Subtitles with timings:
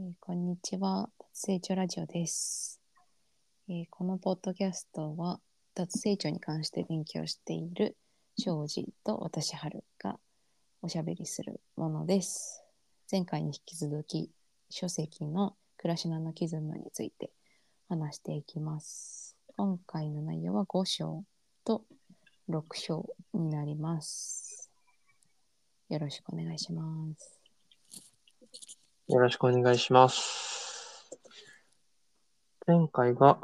[0.00, 2.80] えーこんにちは、脱成長ラジオです、
[3.68, 5.40] えーこのポッドキャストは、
[5.74, 7.98] 脱成長に関して勉強している
[8.38, 10.18] 庄司と私春が
[10.80, 12.64] おしゃべりするものです。
[13.12, 14.30] 前回に引き続き、
[14.70, 17.30] 書籍の暮らしのアナキズムについて
[17.90, 19.36] 話していきます。
[19.58, 21.24] 今回の内容は5章
[21.62, 21.84] と
[22.48, 24.70] 6章になります。
[25.90, 26.82] よろしくお願いしま
[27.18, 27.39] す。
[29.12, 31.10] よろしくお願いします。
[32.64, 33.40] 前回が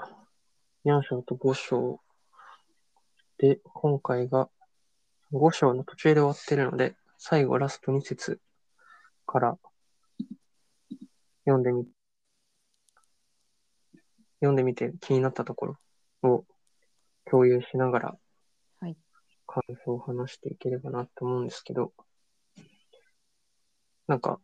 [0.85, 2.01] 4章と5章
[3.39, 4.49] で、今回が
[5.33, 8.39] 5章の途中で終わってるので、最後ラスト2節
[9.27, 9.59] から
[11.45, 11.85] 読んでみ、
[14.39, 15.67] 読んでみて気になったとこ
[16.23, 16.45] ろを
[17.29, 18.17] 共有しながら
[18.79, 18.97] はい。
[19.49, 21.93] 感想を話していければなと思うんですけど、
[24.07, 24.39] なんか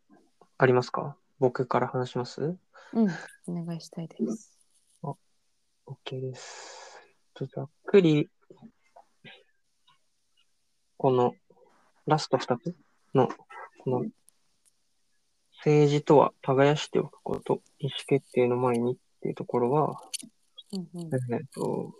[0.63, 1.17] ありますか？
[1.39, 2.41] 僕から話します？
[2.41, 2.55] う
[3.01, 3.09] ん、
[3.47, 4.57] お願いしたいです。
[5.03, 7.01] OK です。
[7.33, 8.29] とざっくり、
[10.95, 11.33] この
[12.05, 12.77] ラスト2つ？
[13.13, 13.27] の、
[13.83, 14.05] この
[15.57, 19.99] 政治とは耕しておくこと、意思決定の前にっていうところは、
[20.71, 21.93] うんうんえっと、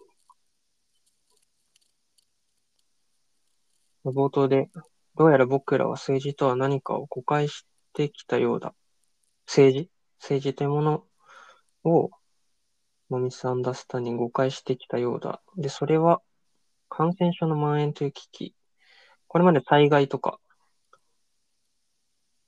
[4.06, 4.70] 冒頭で、
[5.16, 8.74] どうやら僕らは政治とは何かを誤解してきたようだ。
[9.48, 11.04] 政治政治というもの
[11.84, 12.10] を、
[13.10, 15.42] まあミスアンダースタンディング誤解してきたようだ。
[15.58, 16.22] で、それは
[16.90, 18.56] 感染症の蔓延という危機。
[19.28, 20.40] これまで災害とか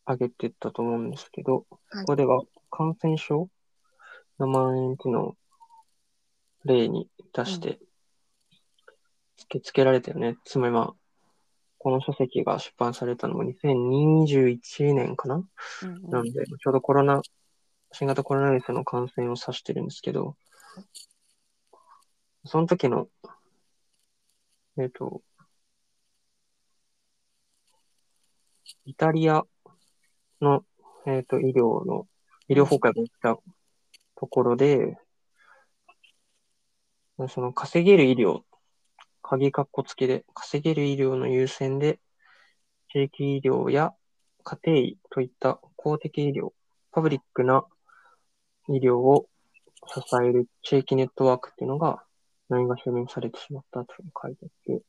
[0.05, 3.49] 挙げてったと思うんですけど、ここでは感染症
[4.39, 5.35] の蔓延っていうのを
[6.63, 7.79] 例に出して、
[9.37, 10.37] 突きつけられたよね。
[10.45, 11.04] つまりまあ、
[11.85, 15.35] この書籍が出版されたのも2021年かな？
[15.35, 17.21] うんうなんんで、ちょうどコロナ、
[17.91, 20.35] 新型コロナウイルスの感染を指してるんですけど、
[22.43, 23.07] その時の、
[24.79, 25.21] えっ、と、
[28.85, 29.43] イタリア
[30.41, 30.65] の、
[31.05, 32.07] えっ、と、医療の、
[32.47, 33.37] 医療崩壊が起きた
[34.15, 34.97] ところで、
[37.29, 38.41] その稼げる医療、
[39.27, 41.99] 鍵括弧付きで稼げる医療の優先で、
[42.89, 43.93] 地域医療や
[44.43, 46.51] 家庭医といった公的医療、
[46.91, 47.65] パブリックな
[48.69, 49.27] 医療を
[49.87, 52.03] 支える地域ネットワークっていうのが
[52.49, 54.83] ないがしろにされてしまったと書いてあって、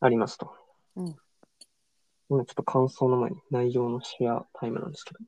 [0.00, 0.50] ありますと。
[0.96, 1.16] うん
[2.30, 5.20] 今ちょっと感想の前に内容のシェアタイムなんですけど。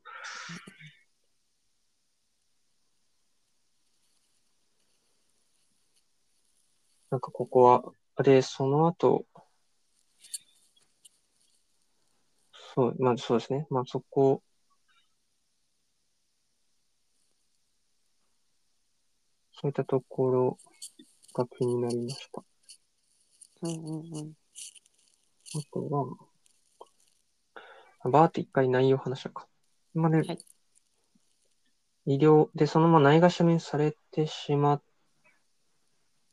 [7.09, 7.83] なんかここは、
[8.23, 9.25] で、その後、
[12.75, 13.65] そう、まあそうですね。
[13.69, 14.43] まあそこ、
[19.53, 20.57] そういったところ
[21.33, 22.43] が気になりました。
[23.61, 24.33] うんうんうん
[25.55, 25.87] あと
[28.03, 29.47] は、バーって一回内容話しようか。
[29.95, 30.57] 今ね、はい
[32.09, 34.81] 医療でそのままないがしろにされてしまっ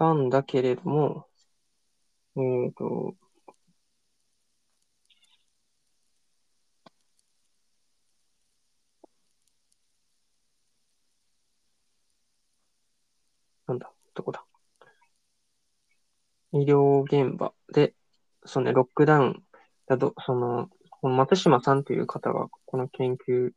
[0.04, 1.26] たんだけれども、
[2.36, 3.14] えっ、と、
[13.66, 14.44] なんだ、どこだ？
[16.52, 17.94] 医療現場で、
[18.44, 19.42] そのね、ロックダウン
[19.86, 23.52] だと、その、この松島さんという方が、この研究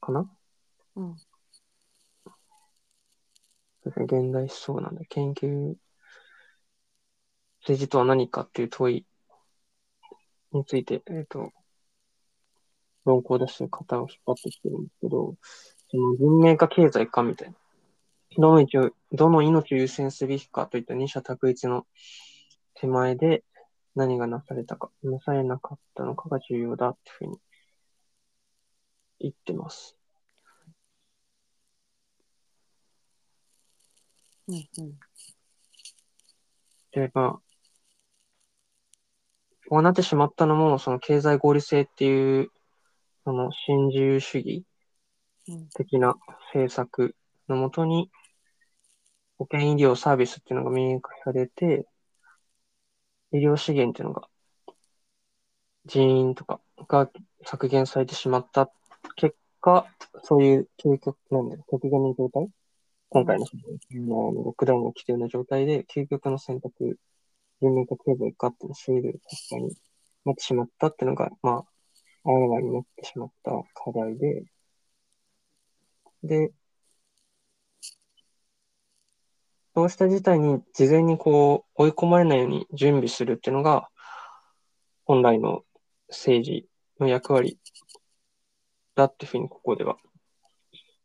[0.00, 0.30] かな？
[0.96, 1.16] うん、
[3.96, 5.02] 現代思想なんだ。
[5.08, 5.74] 研究、
[7.60, 9.06] 政治とは何かっていう問い
[10.52, 11.52] について、えっ、と、
[13.04, 15.36] 論考出してる方を引っ張ってきてるんですけど、
[15.90, 17.54] その文明か経済かみたいな。
[18.36, 21.86] どの命を、どの命を優先すべきかといった二者択一の
[22.74, 23.44] 手前で
[23.96, 27.38] 何がなされたか、なされなかったのかが重要だっていうふうに
[29.18, 29.99] 言ってます。
[34.50, 34.98] うんうん。
[36.92, 37.40] で、まあ、
[39.68, 42.50] こうなってしまったのも、その経済合理性っていう、
[43.24, 44.64] その新自由主義
[45.48, 45.68] うん。
[45.68, 46.16] 的な
[46.46, 47.14] 政策
[47.48, 48.10] のもとに、
[49.38, 51.86] 保健医療サービスっていうのが民営化されて、
[53.32, 54.28] 医療資源っていうのが、
[55.86, 57.08] 人員とかが
[57.44, 58.70] 削減されてしまった
[59.14, 59.86] 結果、
[60.24, 62.48] そういう究極、なんだよ、極限の状態
[63.12, 66.96] 今回のそのロックダウンが起きているような状態で、究極の選択、
[67.60, 69.76] 人民か経済かってのを強いる結果に
[70.24, 71.64] なってしまったっていうのが、まあ、
[72.24, 74.44] あらわになってしまった課題で、
[76.22, 76.52] で、
[79.74, 83.88] そうした事態に事前にこう追い込まれないように準備するっていうのが、
[85.04, 85.64] 本来の
[86.10, 86.68] 政治
[87.00, 87.58] の役割
[88.94, 89.96] だっていうふうにここでは、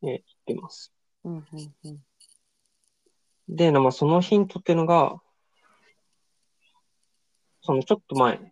[0.03, 0.94] えー言ってます。
[1.25, 2.05] うんうんうん
[3.47, 5.21] で、まあ、そのヒントっていうのが、
[7.61, 8.51] そのちょっと前って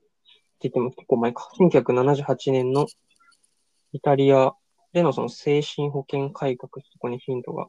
[0.62, 2.86] 言っても結構前か、1978年の
[3.92, 4.54] イタリア
[4.92, 7.68] でのその精神保健改革、そこにヒントが、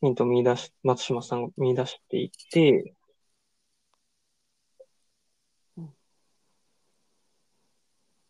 [0.00, 2.94] ヒントを見出し、松島さんが見出していて、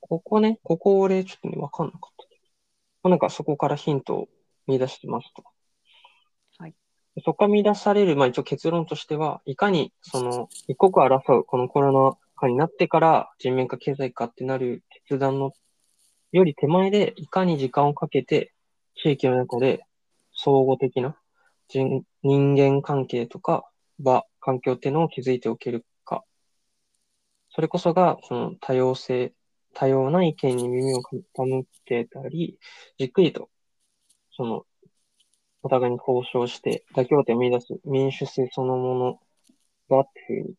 [0.00, 2.24] ここね、ここ俺ちょっとね、わかんなかった。
[3.02, 4.28] まあなんかそこからヒントを
[4.66, 5.44] 見出してますと。
[7.24, 15.52] そこから見出される、まあ一応結論としては、いかにその一刻を争うこのコロナ禍になってから人面化経済化ってなる決断の
[16.32, 18.52] より手前でいかに時間をかけて
[18.94, 19.84] 地域の中で
[20.34, 21.16] 相互的な
[21.68, 23.68] 人人間関係とか
[23.98, 26.24] 場、環境っていうのを築いておけるか。
[27.50, 29.32] それこそがその多様性、
[29.74, 31.02] 多様な意見に耳を
[31.36, 32.58] 傾けたり、
[32.98, 33.48] じっくりと
[34.32, 34.64] その
[35.68, 39.20] お互いに交渉して妥協点を見出す民主性そのもの
[39.90, 40.56] だっていうふうに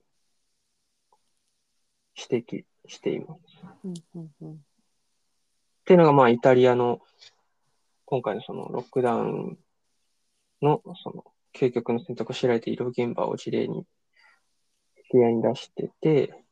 [2.31, 3.41] 指摘しています。
[3.83, 4.57] うんうんうんっ
[5.89, 6.99] ていうのが、まあ、イタリアの、
[8.05, 9.57] 今回のそのロックダウン
[10.61, 11.23] の、その、
[11.55, 13.87] 究極の選択を強いられている現場を事例に、
[15.11, 16.43] 提案に出してて、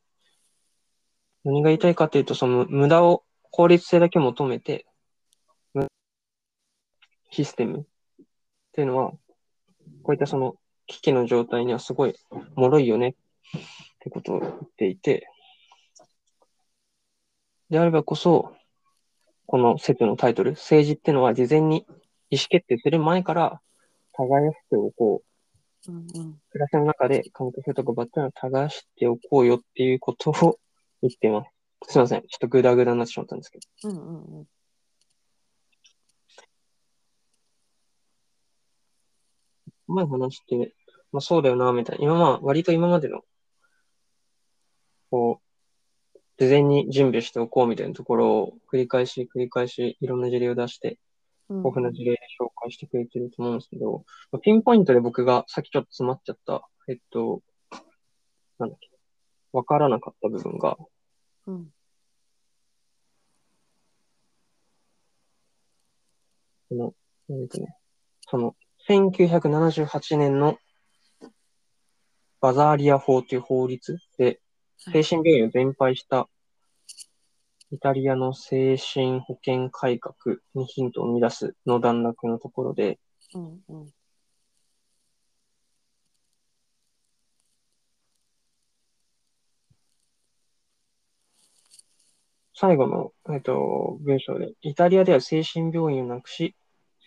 [1.43, 4.87] 何が言いたいかというと、その、無駄を、効率性だけ求めて、
[5.75, 5.87] む
[7.29, 7.85] システム
[8.77, 9.11] っていうのは、
[10.03, 12.13] こういったその、危機の状態にはすごい、
[12.55, 13.15] 脆いよね、
[13.55, 13.61] っ
[14.01, 15.27] てことを言っていて、
[17.71, 18.53] であればこそ、
[19.47, 21.87] この説のタイトル、政治ってのは事前に
[22.29, 23.61] 意思決定する前から
[24.13, 25.23] 耕しておこ
[25.87, 25.91] う。
[25.91, 30.59] うんうん暮らしの中で関係性とかバッテンを耕しておこうよっていうことを
[31.01, 31.45] 言ってま
[31.85, 31.91] す。
[31.91, 32.21] すいません。
[32.21, 33.89] ちょっとグダグダになってしまったんですけど。
[33.89, 34.47] うんうんうん
[39.87, 40.73] 前話して、
[41.11, 42.03] まあそうだよな、みたいな。
[42.03, 43.21] 今まあ、割と今までの、
[45.09, 45.47] こう、
[46.37, 50.99] 事前に準備しておこうみたいなところを繰り返し繰り返しいろんな事例を出して、
[51.49, 54.03] うん豊富な事例で紹介してくれてると思うんですけど、
[54.41, 57.41] ピンポイントで僕がさっきちょっと詰まっちゃった、えっと、
[58.59, 58.89] なんだっけ、
[59.53, 60.77] わからなかった部分が、
[61.45, 61.67] うん
[66.69, 66.93] その、
[67.29, 67.77] えっとね、
[68.29, 68.55] その、
[68.87, 70.57] 1978年の
[72.39, 74.39] バザーリア法という法律で、
[74.77, 76.29] 精神病院を全廃した
[77.71, 82.97] イタリアの精神保健改革にヒントを生み出すの段落のところで、
[83.33, 83.93] うんうん。
[92.53, 96.55] 最後の、えっと、文章で、イタリアでは精神病院をなくし、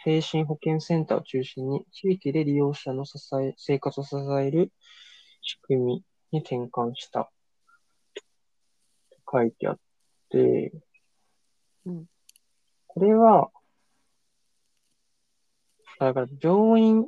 [0.05, 4.73] 精神保健センターを中心に、地域で利用者の支え、生活を支える
[5.43, 7.31] 仕組みに転換した。
[9.33, 9.79] 書いてあっ
[10.31, 10.73] て、
[11.87, 12.07] うん
[12.89, 13.51] これは、
[16.01, 17.07] だから病院っ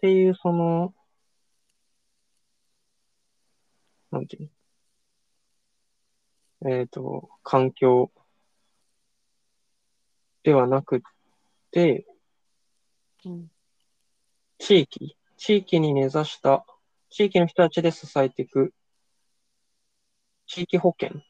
[0.00, 0.92] ていうその、
[4.10, 4.50] なんていう
[6.62, 6.70] の？
[6.70, 8.10] えっと、環境
[10.42, 11.06] ではなくて、
[13.26, 13.50] うん。
[14.58, 16.64] 地域、地域に根ざした、
[17.10, 18.72] 地域の人たちで支えていく、
[20.46, 21.22] 地域保険っ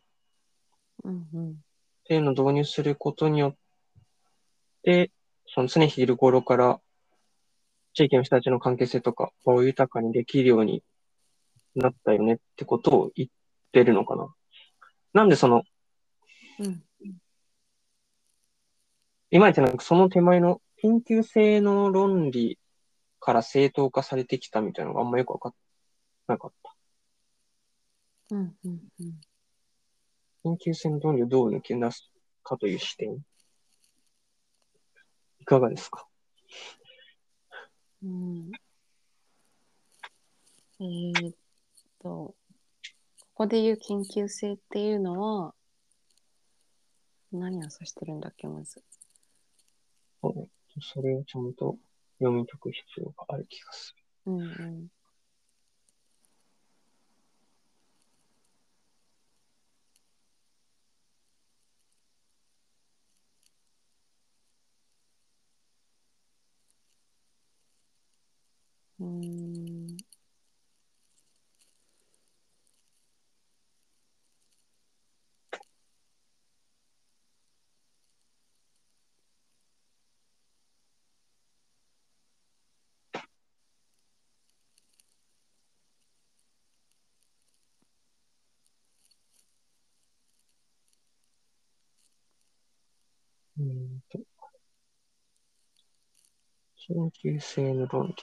[1.02, 1.56] うんうん。
[2.04, 3.56] ていうのを導入することによっ
[4.84, 5.10] て、
[5.48, 6.80] その常日いる頃から、
[7.94, 10.84] 地域の人たちの関係性とかを豊かにできるように
[11.74, 13.28] なったよねってことを言っ
[13.72, 14.32] てるのかな。
[15.12, 15.64] なんでその、
[16.60, 16.85] うん
[19.30, 22.58] 今言ってなんかその手前の緊急性の論理
[23.20, 25.52] から正当化されてきたみたいなのがあんまよくわかん
[26.28, 26.74] なかった。
[28.30, 29.20] うんうんうん
[30.44, 32.08] 緊急性の論理をどう抜け出す
[32.44, 33.18] かという視点。
[35.40, 36.06] いかがですか？
[38.04, 38.52] うん
[40.78, 41.34] えーっ
[42.00, 42.36] と、こ
[43.34, 45.54] こで言う緊急性っていうのは、
[47.32, 48.84] 何を指してるんだっけ、まず。
[50.80, 51.76] それをちゃんと
[52.18, 53.94] 読み解く必要がある気がす
[54.26, 54.32] る。
[54.32, 54.88] うん
[68.98, 69.06] うん。
[69.06, 69.96] ん。
[93.58, 94.18] うんと。
[96.88, 98.14] 緊急性の論理。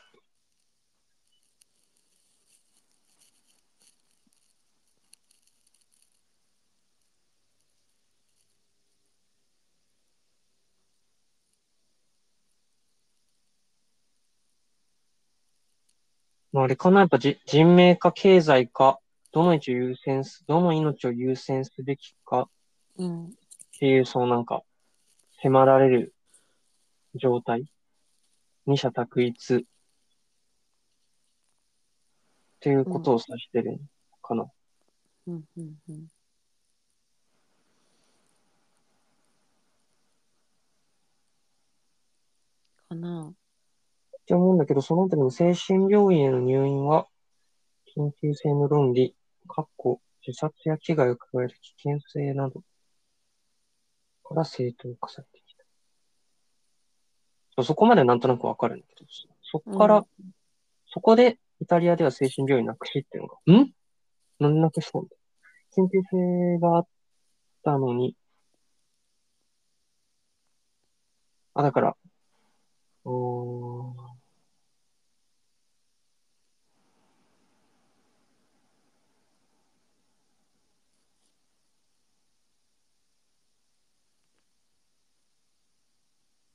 [16.54, 17.00] まあ、あれかな？
[17.00, 19.00] やっぱじ人命か経済か、
[19.32, 22.48] どの位置を優先す、どの命を優先すべきか
[22.98, 23.26] うん。
[23.26, 23.30] っ
[23.80, 24.62] ていう、そのなんか、
[25.42, 26.14] 迫られる
[27.16, 27.73] 状態。
[28.66, 29.56] 二者択一。
[29.56, 29.60] っ
[32.60, 33.78] ていうことを指してるの
[34.22, 34.46] かな。
[35.28, 35.44] うん。
[35.58, 35.76] うん。
[35.90, 36.08] うん。
[42.88, 43.30] かな。
[43.30, 43.34] っ
[44.26, 47.08] て思うんだけど、そのあたりの精神病院への入院は、
[47.98, 49.16] 緊急性の論理、
[49.48, 52.62] かっこ自殺や危害を加える危険性など
[54.24, 55.33] から正当化されてきた。
[57.56, 59.10] そうそこまでなんとなくわかるんだけど、
[59.44, 60.06] そこから、うん。
[60.88, 63.74] そこでイタリアでは精神病院なくしっていうのが、ん？
[64.40, 64.54] なん？
[64.56, 65.08] でなくしたんだ
[65.76, 66.88] 緊急性があっ
[67.64, 68.16] たのに、
[71.56, 71.96] あ、だから、
[73.06, 74.14] うーん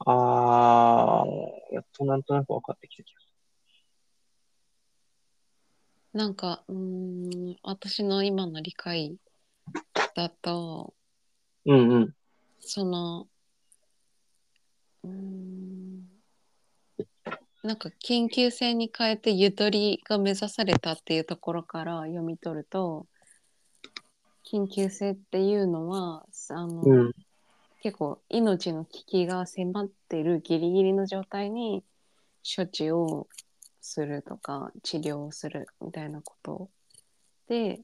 [0.06, 0.87] あー、
[1.78, 3.28] やっとなんとなく分かってきた気がす
[6.12, 6.76] なんか、うー
[7.52, 9.16] ん、私の今の理解
[10.16, 10.94] だと、
[11.64, 11.74] る。
[11.74, 12.14] うんうん。
[12.60, 13.28] その、
[15.04, 16.02] うーん、
[17.62, 23.06] なんか緊急性に変えてゆとりが目指されたっていうところから読み取ると、
[24.50, 27.12] 緊急性っていうのは、あの、うん。
[27.80, 31.84] 結構命の危機が迫ってるギリギリの状態に
[32.44, 33.28] 処置を
[33.80, 36.70] するとか治療をするみたいなこと。
[37.48, 37.80] で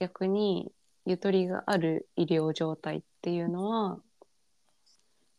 [0.00, 0.72] 逆に
[1.06, 4.00] ゆとりがある医療状態っていうのは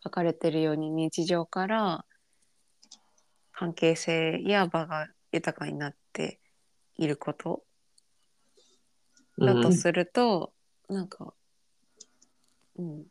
[0.03, 2.05] 書かれてるように日常から
[3.51, 6.39] 関係性や場が豊かになって
[6.97, 7.63] いること。
[9.37, 10.53] だとすると、
[10.87, 11.33] なんか、
[12.77, 13.05] うん、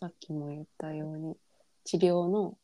[0.00, 1.36] さっきも言ったように
[1.82, 2.56] 治療の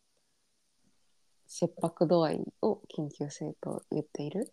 [1.49, 4.53] 切迫度合いを緊急性と言っている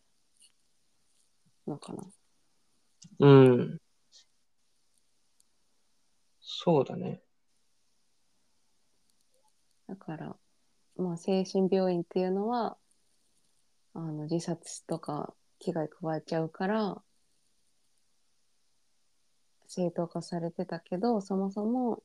[1.68, 2.04] のかな。
[3.20, 3.78] うん。
[6.42, 7.22] そうだね。
[9.88, 10.36] だから、
[10.98, 12.78] まあ、精神病院っていうのは
[13.94, 17.00] あの自殺とか危害加えちゃうから
[19.68, 22.02] 正当化されてたけどそもそも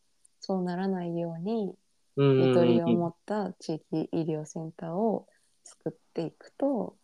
[0.46, 1.74] そうならないように
[2.14, 5.26] うんゆとりをうん持った地域医療センターを
[5.64, 6.94] 作っていくと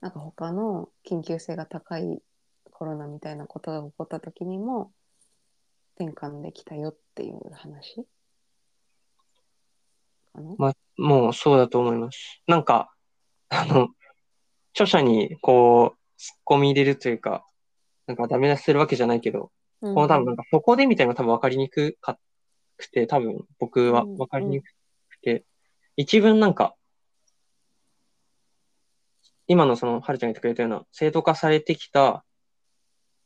[0.00, 2.22] なんか他の緊急性が高い
[2.70, 4.92] コロナみたいなことが起こった時にも
[5.96, 8.06] 転換できたよっていう話
[10.32, 10.54] かな？
[10.58, 12.42] まあ、もうそうだと思います。
[12.46, 12.92] なんか、
[13.48, 13.88] あの、
[14.72, 17.46] 著者にこう、突っ込み入れるというか、
[18.06, 22.18] なんかダメ出しするわけじゃないけど、うんこの多分なんかそこでみたいなのが多分分かりにくか
[22.76, 24.66] くて、多分僕はうん分かりにく
[25.10, 25.44] くて、
[25.96, 26.74] 一文なんか、
[29.46, 32.24] 今のその、はるちゃんが言ってくれたような、正当化されてきた、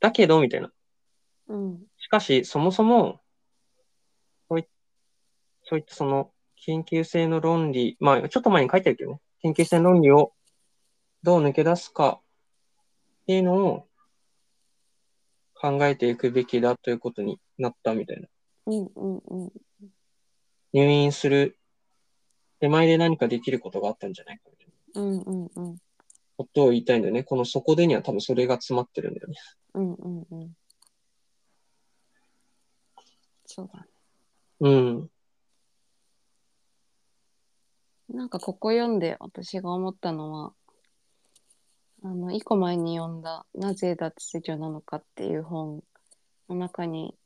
[0.00, 0.70] だけど、みたいな。
[1.48, 3.20] うんしかし、そもそも、
[4.48, 4.64] そうい
[5.64, 6.32] そういったその、
[6.66, 10.32] 緊急性の論理、まあ、ちょっと前に書いてるけどね、緊急性の論理を
[11.22, 13.88] どう抜け出すかっていうのを
[15.54, 18.28] 考えていくべきだということになったみたいな。
[18.68, 19.52] うんうんうん
[20.74, 21.58] 入院する
[22.60, 25.78] 手前で何かできることがあったんじゃないかみたいなうんうんうん
[26.36, 27.24] ことを言いたいんだよね。
[27.24, 29.34] このそこでには多分それが詰まってるんだよね。
[29.74, 30.56] うんうんうん
[33.44, 33.86] そうだね。
[34.60, 35.10] うん。
[38.08, 40.54] なんかここ読んで私が思ったのは
[42.04, 45.82] あの一個前に読んだ「なぜ脱世女なのか」っていう本
[46.48, 47.16] の中に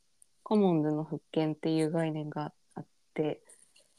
[0.43, 3.43] コモンズの復権っていう概念があって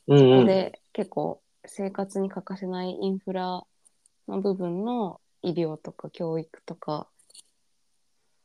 [0.08, 0.38] うんうん。
[0.38, 3.64] ここで結構生活に欠かせないインフラ
[4.28, 7.08] の部分の医療とか教育とか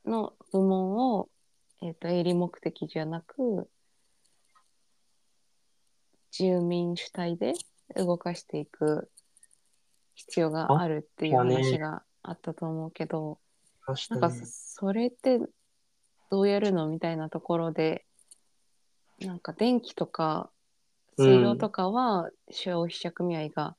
[0.05, 1.29] の部門を、
[1.83, 3.69] えっと営利目的じゃなく
[6.33, 7.55] 住民主体で
[7.97, 9.11] 動かしていく
[10.15, 13.39] 必要があるっていう話があったと思うけど、
[14.11, 14.31] なんか。
[14.31, 15.41] それって
[16.31, 16.89] どうやるの？
[16.89, 18.05] みたいなところで
[19.21, 20.51] なんか電気とか
[21.17, 23.77] 水道とかは消費者組合が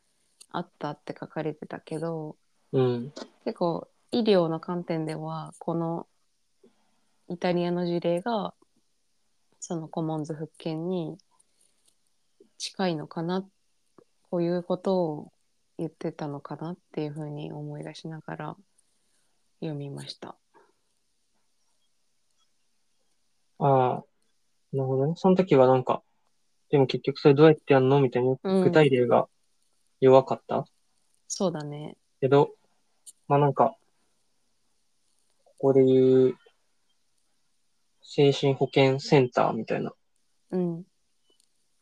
[0.52, 2.36] あったって書かれてたけど、
[2.74, 3.14] うん。
[3.46, 6.08] 結構医療の観点ではこの
[7.30, 8.54] イタリアの事例が
[9.60, 11.18] そのコモンズ復権に
[12.58, 13.46] 近いのかな
[14.32, 15.32] こういうことを
[15.78, 18.56] 言ってたのかなっていうふうに思い出しながら
[19.62, 20.36] 読みました。
[23.60, 23.66] あ
[24.02, 24.04] あ、
[24.74, 25.14] なるほどね。
[25.16, 26.02] その時はなんか、
[26.70, 29.28] でも結局それどうやってやんのみたいなうん具体例が
[30.00, 30.66] 弱かった？
[31.28, 31.98] そうだね。
[32.22, 32.52] けど、
[33.28, 33.76] まあなんか、
[35.46, 36.38] ここで言う、
[38.02, 39.94] 精神保健センターみたいな
[40.52, 40.86] うん。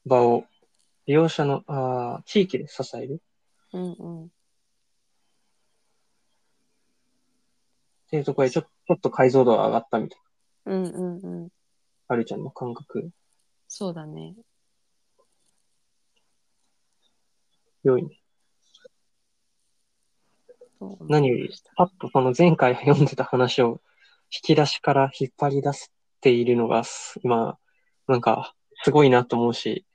[0.06, 0.46] 場を、
[1.06, 3.22] 利用者の、あー地域で支える
[3.74, 4.26] うんうん。
[4.26, 4.30] っ
[8.10, 10.20] ていうところでちょ、ちょっと解像度が上がったみたい
[10.66, 11.50] うんうんうん。
[12.10, 12.14] な。
[12.14, 13.10] はるちゃんの感覚、
[13.68, 14.36] そうだね。
[17.84, 18.22] 良いね。
[21.10, 23.82] 何より、パッとその前回読んでた話を
[24.32, 27.58] 引き出しから引っ張り出しているのがす、今、
[28.08, 29.86] なんか、すごいなと思うし、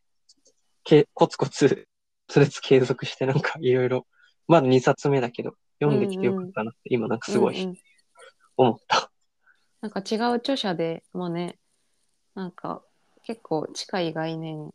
[0.85, 1.87] け、コツコツ、
[2.29, 4.07] それつ継続してなんかいろいろ、
[4.49, 7.77] まだ2冊目だけど、読んできてよかったなって、今なんかすごいうんうん
[8.57, 9.11] 思った。
[9.81, 11.59] なんか違う著者でもね、
[12.35, 12.83] なんか
[13.25, 14.73] 結構近い概念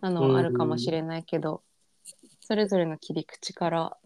[0.00, 1.62] なのはあるかもしれないけど、
[2.40, 3.96] それぞれの切り口から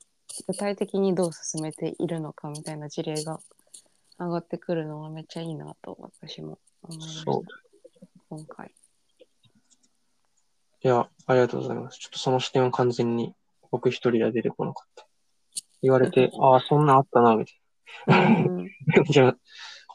[0.47, 3.41] 具体的にどう進めているのかみたいな事例が
[4.19, 7.43] 上がってくるのはめっちゃいいなと私も思いましたそう。
[8.29, 8.71] 今回。
[10.83, 11.99] いや、ありがとうございます。
[11.99, 13.35] ちょっとその視点は完全に
[13.71, 15.07] 僕一人では出てこなかった。
[15.83, 17.57] 言われて、 ああ、そんなんあったな、みたい
[18.47, 19.05] うんうんな。
[19.09, 19.37] じゃあ、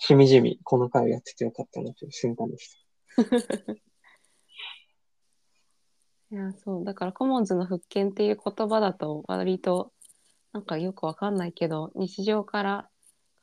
[0.03, 2.75] しみじみこの回をやっててよかったなという瞬間でし
[3.15, 3.21] た。
[6.31, 6.83] いや、そう。
[6.83, 9.93] だから、コモンズの復権っていう言葉だと、割と、
[10.53, 12.89] なんかよくわかんないけど、日常から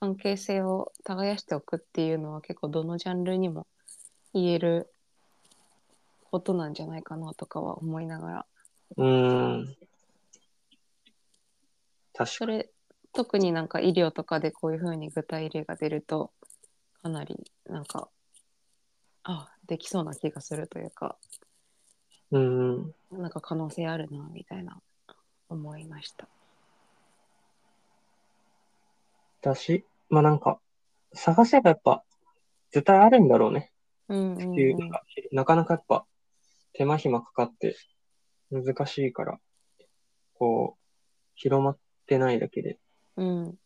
[0.00, 3.68] 関係性を耕しておくっていうのは結構どのジャンルにも
[4.34, 4.92] 言える
[6.30, 8.46] ことなんじゃないかなとかは思いながら。
[8.96, 9.76] うーん。
[12.14, 12.26] 確かに。
[12.26, 12.70] それ、
[13.12, 16.32] 特になんか医療とかでこういうふうに具体例が出ると、
[17.02, 18.08] かなりなんか、
[19.24, 21.16] あ、できそうな気がするというか、
[22.30, 22.94] うーん。
[23.12, 24.80] なんか可能性あるな、みたいな
[25.48, 26.28] 思いました。
[29.42, 30.60] だし、まあなんか、
[31.14, 32.04] 探せばやっぱ、
[32.70, 33.72] 絶対あるんだろうね。
[34.08, 34.90] うんうん、っていうう、ん。
[35.32, 36.06] なかなかやっぱ、
[36.72, 37.76] 手間暇かかって、
[38.50, 39.38] 難しいから、
[40.34, 40.82] こう、
[41.34, 42.78] 広まってないだけで、
[43.16, 43.58] うん。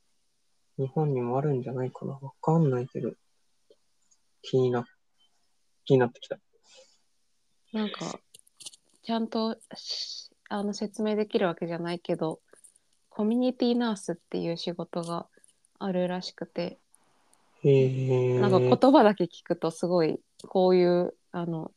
[0.79, 2.13] 日本にもあるんじゃないかな。
[2.21, 3.13] わかんないけど、
[4.43, 4.87] 気にな、
[5.85, 6.39] 気になってきた。
[7.73, 8.21] なんか、
[9.03, 12.41] ちゃんとしあの説明できるわけじゃないけど、
[13.09, 15.27] コミュニティナースっていう仕事が
[15.79, 16.79] あるらしくて。
[17.65, 21.71] なんか言葉だけ聞くとすごいこういうあの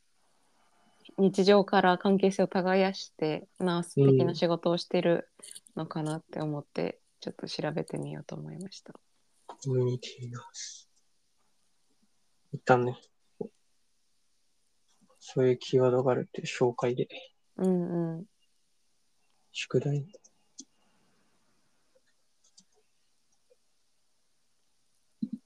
[1.20, 5.30] 日常から関係性を耕してナース的な仕事をしてる
[5.76, 8.94] のかなって思って、ちょっと調べてみようと思いました。
[9.48, 10.90] コミュニティナース。
[12.56, 12.98] 一旦ね、
[15.20, 17.10] そういうキーワードがあるっていう紹介で、
[17.58, 18.26] うんうん。
[19.52, 20.06] 宿題。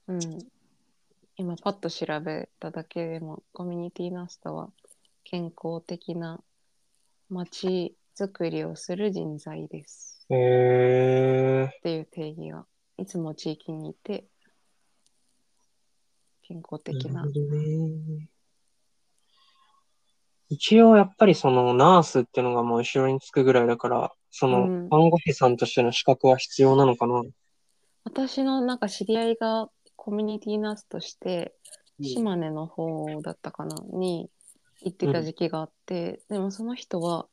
[0.06, 0.18] うん、
[1.36, 4.70] 今パッと調べただけでもコミュニティナースとは
[5.24, 6.40] 健康的な
[7.28, 10.26] 街づくりをする人材です。
[10.28, 12.66] へえっていう定義が
[12.98, 14.26] いつも地域にいて
[16.50, 18.28] 健康的ななね。
[20.48, 27.22] 一応やっぱりそのナースっていうのがもう後ろにつくぐらいだから、そのうん看護師さんとしての資格は必要なのかな。
[28.02, 31.54] 私のなんか知り合いがコミュニティナースとして
[32.00, 34.28] 島根の方だったかなに
[34.82, 37.28] 行ってた時期があって、でもその人は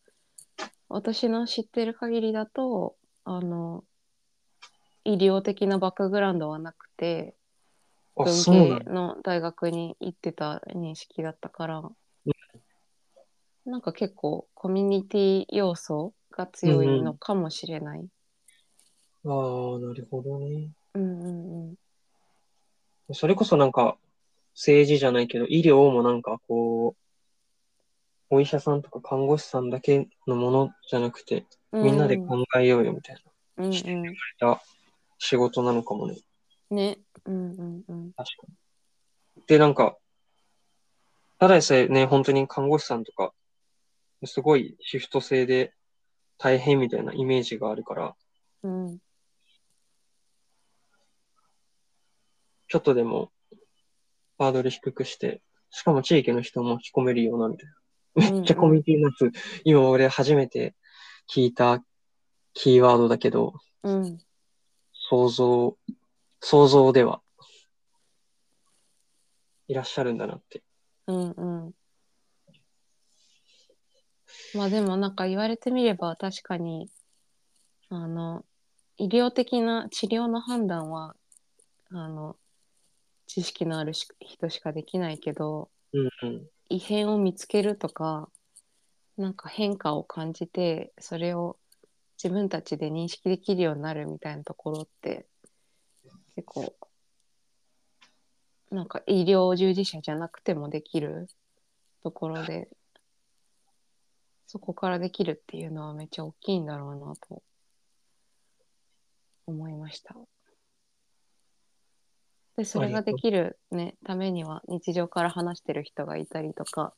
[0.89, 3.83] 私の知ってる限りだとあの
[5.05, 7.36] 医療的なバックグラウンドはなくてあ、
[8.25, 8.43] 文。
[8.43, 11.83] 系の大学に行ってた認識だったから、
[13.65, 18.07] なんか結構コミュニティ要素が強いのかもしれない。
[19.25, 20.69] ああ、なるほどね。
[20.93, 21.69] うんうん
[23.09, 23.13] うん。
[23.13, 23.97] それこそなんか、
[24.53, 27.07] 政治じゃないけど、医療もなんかこう、
[28.29, 33.15] お医者さんとか看護師さんだけのものじゃなくて、みんなで考えようよみたい
[33.57, 34.03] な、うんしてうん。
[34.39, 34.61] た
[35.19, 36.17] 仕事なのかもね。
[36.69, 36.97] ね。
[37.27, 38.13] うんうんうん。
[38.13, 39.43] 確かに。
[39.47, 39.97] で、なんか、
[41.39, 43.33] ただでさえね、本当に看護師さんとか、
[44.25, 45.73] すごいシフト制で
[46.39, 48.15] 大変みたいなイメージがあるから、
[48.63, 48.97] うん
[52.69, 53.31] ちょっとでも
[54.37, 58.31] ハードル低くして、しかも地域の人も巻き込めるようなみたいな。
[58.33, 59.31] めっちゃコミュニティになつ、
[59.63, 60.75] 今俺初めて
[61.33, 61.81] 聞いた
[62.53, 64.19] キーワードだけど、うん。
[64.91, 65.77] 想像、
[66.39, 67.21] 想像では
[69.67, 70.63] いらっしゃるんだなって。
[71.07, 71.73] うんうん。
[74.53, 76.89] まあでもなんか言われてみれば確かに、
[77.89, 78.45] あの、
[78.97, 81.15] 医療的な治療の判断は、
[81.91, 82.37] あの、
[83.27, 86.47] 知識のあるし人しかできないけど、うんうん。
[86.69, 88.29] 異変を見つけるとか、
[89.17, 91.57] なんか変化を感じて、それを
[92.21, 95.25] 自分たちで認識できるようになるみたいなところって、
[96.37, 96.75] 結構、
[98.69, 101.27] なんか医療従事者じゃなくてもできる
[102.03, 102.69] ところで、
[104.45, 107.41] そこからできるっていうのはめっちゃ大きいんだろうなと
[109.47, 110.15] 思いました。
[112.55, 116.93] で、それができるね、ためには日常から話してる人がいたりとか、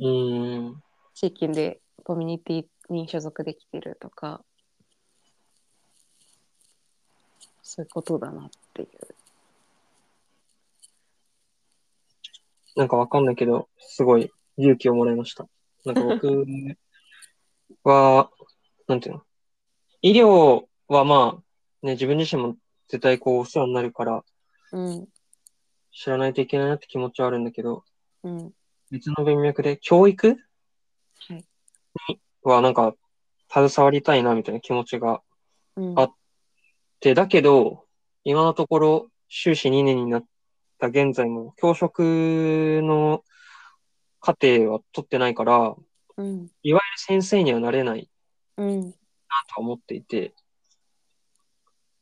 [0.00, 0.82] うーん。
[1.14, 4.44] 地域でコミュニティに所属できてるとか、
[7.62, 8.88] そういうことだなっていう。
[12.74, 15.46] なんかわかんないけど、すごい勇気をもらいました。
[15.84, 16.46] なんか僕
[17.84, 18.30] は、
[18.88, 19.22] なんていうの？
[20.00, 21.40] 医療はま
[21.82, 22.56] あ、ね、自分自身も
[22.88, 24.24] 絶対こうお世話になるから
[24.72, 25.08] うん、
[25.92, 27.84] 知らないといけないなって気持ちはあるんだけど、
[28.22, 28.54] うん、
[28.90, 30.28] 別の文脈で教育？
[30.28, 30.34] は
[31.34, 31.44] い。
[32.42, 32.96] はなんか
[33.52, 35.22] 携わりたいなみたいな気持ちが
[35.76, 35.94] うん、
[37.02, 37.84] あで、だけど、
[38.24, 40.24] 今のところ修士2年になっ
[40.78, 43.24] た現在も教職の
[44.20, 45.74] 課程は取ってないから、
[46.16, 48.08] うん、いわゆる先生にはなれない
[48.58, 48.92] うん、な
[49.48, 50.34] とは思っていて、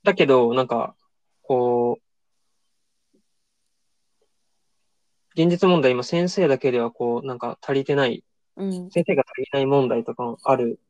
[0.02, 0.96] だけど、なんか、
[1.42, 3.18] こう、
[5.34, 8.24] 現実問題、今先生だけではこう、なんか足りてない、
[8.56, 10.80] うん、先生が足りない問題とかもある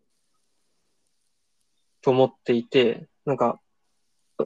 [2.00, 3.60] と思っていて、なんか、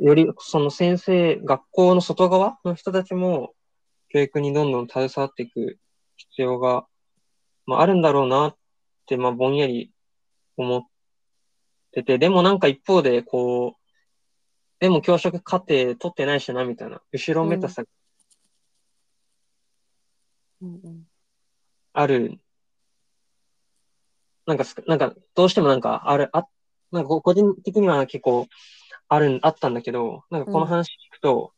[0.01, 3.55] よりその先生、学校の外側の人たちも
[4.09, 5.79] 教育にどんどん携わっていく
[6.17, 6.87] 必要が、
[7.67, 8.57] まあ、あるんだろうなっ
[9.07, 9.93] て、まあ、ぼんやり
[10.57, 10.83] 思っ
[11.93, 13.85] てて、でもなんか一方で、こう、
[14.81, 17.83] でも教職課程取ってないしな、みたいな、後ろめたさ
[21.93, 22.39] ある。
[24.47, 26.47] なんかす、なんか、どうしてもなんか、ある、あ、
[26.91, 28.47] なんか個人的には結構、
[29.09, 31.53] ある、あったんだけど、なんかこの話聞くと、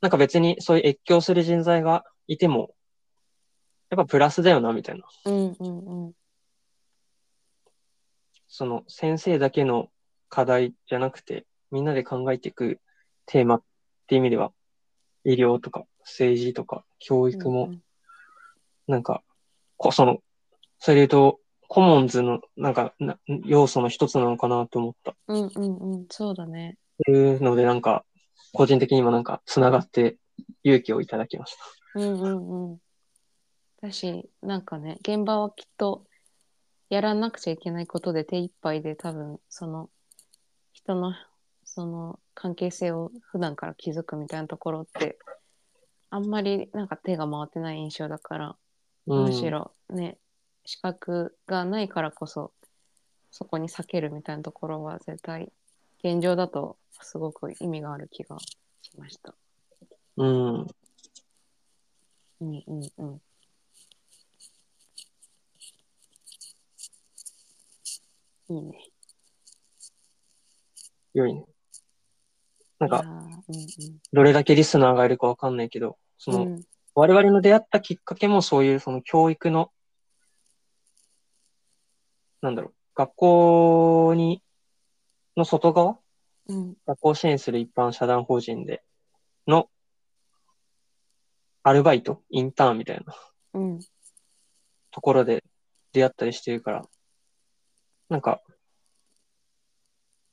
[0.00, 2.74] なんか別にそういう越境する人材がいても、
[3.90, 5.04] やっぱプラスだよな、みたいな。
[5.26, 6.12] うん、うん、うん、
[8.48, 9.88] その先生だけの
[10.28, 12.80] 課題じゃなくて、みんなで考えていく
[13.26, 13.62] テーマっ
[14.06, 14.52] ていう意味では、
[15.24, 17.72] 医療とか政治とか教育も、
[18.86, 19.22] なんか、
[19.76, 20.18] こその、
[20.78, 25.14] それで言うと、コモンズのなんかな要素の一つなのかなと思った。
[25.28, 26.76] うん、うん、うん、そうだね。
[27.08, 28.04] いうので、なんか、
[28.52, 30.18] 個人的にもなんか、つながって
[30.62, 31.56] 勇気をいただきまし
[31.94, 32.00] た。
[32.00, 32.78] うん、うん、うん。
[33.80, 36.04] だし、なんかね、現場はきっと、
[36.88, 39.90] やらなくちゃいけないことで手一杯で多分、その、
[40.72, 41.14] 人の、
[41.64, 45.18] その、関係性を普段から築くみたいなところって、
[46.10, 48.56] あんまりなんか手が回ってない印象だから、
[49.06, 50.18] うん、むしろね、
[50.64, 52.52] 資格がないからこそ、
[53.30, 55.52] そこに避けるみたいなところは絶対、
[56.02, 59.34] 現状だとすごく意味がある気がしました。
[60.16, 60.60] うん。
[62.40, 63.22] うんうんうん。
[68.48, 68.90] いいね。
[71.14, 71.44] 良いね。
[72.78, 76.54] なんか、いやーうんどれだけリスナーがいるかわかんないけど、その、うん。
[76.54, 79.70] うん我々の出会ったきっかけもそういうその教育の、
[82.42, 84.42] なんだろう、学校に、
[85.36, 85.98] の外側？
[86.48, 88.82] うん学校を支援する一般社団法人で
[89.46, 89.68] の
[91.62, 92.78] アルバイト、インターン？
[92.78, 93.14] みたいな
[93.54, 93.80] うん
[94.90, 95.44] ところで
[95.92, 96.82] 出会ったりしてるから、
[98.08, 98.40] なんか、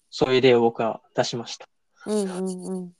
[0.09, 1.67] そういう例を僕は出しました。
[2.07, 2.93] うんうんうん。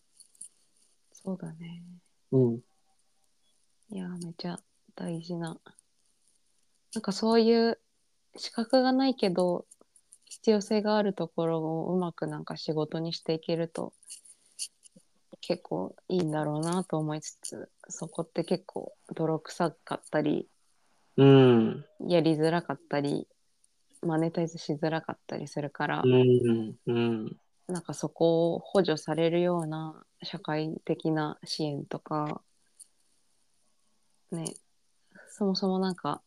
[1.14, 1.84] そうだね。
[2.32, 2.60] うん。
[3.90, 4.60] いや、めちゃ
[4.96, 5.58] 大事な。
[6.94, 7.80] なんかそういう
[8.36, 9.66] 資格がないけど、
[10.38, 13.94] 必要性があるところをうまくなんか仕事にしていけると、
[15.42, 20.48] 結構いいんだろうなと思いつつ、そこって結構泥臭かったり、
[21.18, 21.86] うん。
[22.08, 23.28] やりづらかったり、
[24.02, 26.76] マネタイズしづらかったりするから、うん。
[26.86, 27.38] うん。
[27.68, 32.42] なんかそこを補助されるような社会的な支援とか、
[34.32, 34.46] ね、
[35.30, 36.22] そもそもなんか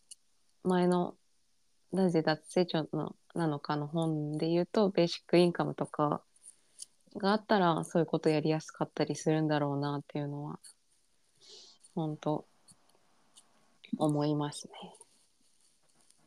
[0.65, 1.15] 前の
[1.93, 6.23] なぜ脱成長のなのかの本で言うと、ベーシックインカムとか
[7.17, 10.59] があったらそういうことやりやすかったりするんだろうなっていうのは、
[11.95, 12.47] 本当
[13.99, 14.73] 思いますね。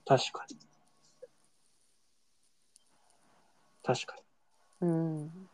[0.05, 0.57] 確かに。
[3.83, 4.15] 確か
[4.81, 4.87] に。
[4.87, 5.49] うん。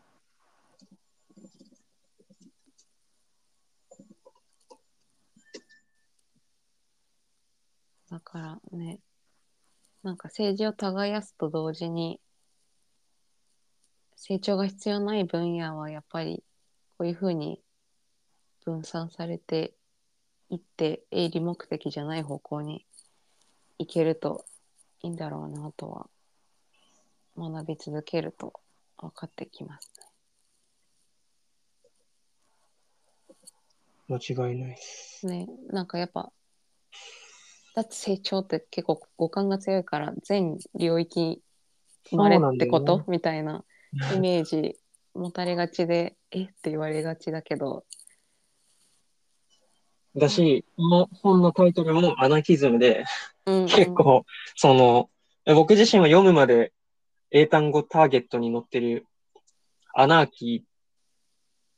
[8.09, 8.99] だからね、
[10.03, 12.19] なんか政治を耕すと同時に、
[14.15, 16.43] 成長が必要ない分野はやっぱり
[16.97, 17.61] こういうふうに
[18.65, 19.73] 分散されて
[20.49, 22.85] いって、営利目的じゃない方向に
[23.77, 24.45] 行けると
[25.01, 26.09] いいんだろうなとは
[27.37, 28.53] 学び続けると
[28.97, 29.89] 分かってきます
[34.09, 35.27] 間違いないです。
[35.27, 35.45] ね。
[35.45, 36.31] ね、なんかやっぱ、
[37.75, 41.41] 脱成長って結構五感が強いから全領域
[42.09, 43.03] 生まれってこと、ね。
[43.07, 43.63] みたいな
[44.15, 44.75] イメージ
[45.13, 46.43] 持たれがちで、 え？
[46.43, 47.85] って言われがちだけど、
[50.15, 53.05] だし、この本のタイトルもアナキズムで、
[53.45, 53.67] うんうん。
[53.67, 55.09] 結構、その、
[55.45, 56.73] 僕自身は読むまで
[57.31, 59.05] 英単語ターゲットに載ってる
[59.93, 60.65] アナーキ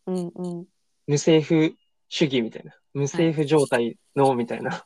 [0.08, 0.66] ー、うんうん。
[1.08, 1.76] 無政府
[2.10, 4.86] 主義みたいな、無政府状態のみたいな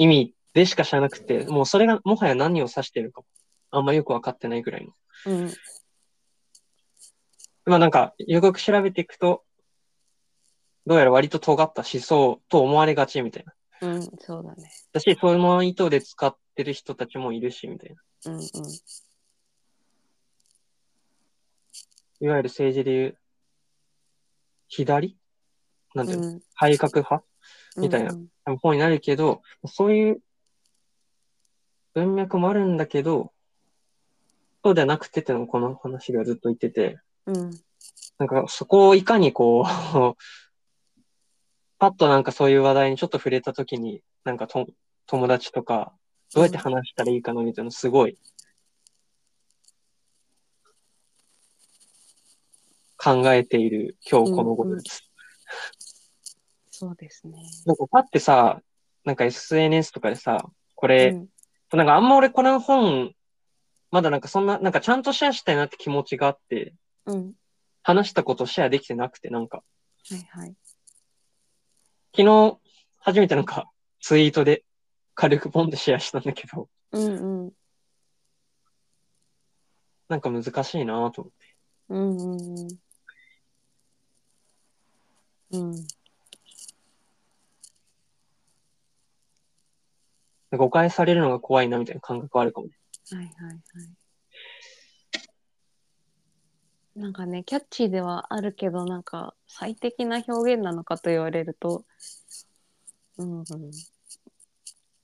[0.00, 3.22] 意味でしか知らなくて、もうそれがもはや何を指してるか、
[3.70, 4.92] あんまよくわかってないぐらいの。
[5.26, 5.52] うん
[7.66, 9.44] まあなんか、よくよく調べていくと、
[10.86, 13.52] どうやら割と尖った思想と思われがちみたいな。
[13.82, 14.70] うん、そうだね。
[14.92, 18.32] だし、その意図で使ってる人たちもいるし、みたいな。
[18.32, 18.44] うんうん
[22.22, 23.18] いわゆる政治でいう、
[24.68, 25.16] 左？
[25.94, 27.24] なんていうの、うん改革派？
[27.76, 28.14] みたいな。
[28.56, 30.20] 方になるけど、そういう
[31.94, 33.32] 文脈もあるんだけど、
[34.64, 37.50] そうじゃなくてってのもこの話がずっと言ってて、うん。
[38.18, 39.64] なんかそこをいかにこう、
[41.78, 44.66] パッとなんかそういう話題にちょっと触れたときに、なんかと
[45.06, 45.94] 友達とか、
[46.34, 48.16] どうやって話したらいいかなみたいなのすごい
[52.96, 55.10] 考えている今日この頃です。
[56.80, 57.42] そうですね。
[57.66, 58.62] なんかパッてさ、
[59.04, 60.38] なんか SNS とかでさ、
[60.74, 61.28] これ、うん
[61.72, 63.12] なんかあんま俺この本、
[63.92, 66.74] まだなんかそんな、なんかちゃんとシェアしたいなって気持ちがあって、
[67.06, 67.34] うん。
[67.84, 70.56] 話したことをシェアできてなくて、なんか、はいはい。
[72.16, 72.58] 昨日
[72.98, 74.64] 初めてなんかツイートで
[75.14, 77.52] 軽くポンってシェアしたんだけど、うんうん。
[80.08, 81.56] なんか難しいなと思って。
[81.90, 82.68] うんうんうん。
[85.52, 85.72] うん。
[85.72, 85.86] なんか
[90.56, 92.72] 誤解されるのが怖いなみたいな感覚はあるかもね。
[93.12, 93.60] はいはいはい。
[96.96, 101.84] なんかね、キャッチーではあるけど、なんか最適な表現なのかと言われると、
[103.16, 103.38] うん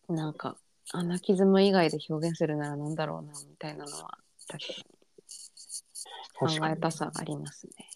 [0.09, 0.15] うん。
[0.15, 0.57] なんか、
[0.93, 4.19] アナキズム以外で表現するならなんだろうな、みたいなのは。
[6.39, 7.91] 考えたさありますね。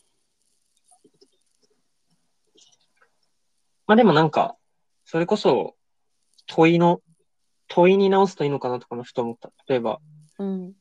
[3.87, 4.57] まあでもなんか、
[5.05, 5.77] それこそ
[6.47, 7.03] 問いの、
[7.71, 9.51] 問いに直すといいのかなとかもふと思った。
[9.69, 10.01] 例えば、
[10.39, 10.73] うん。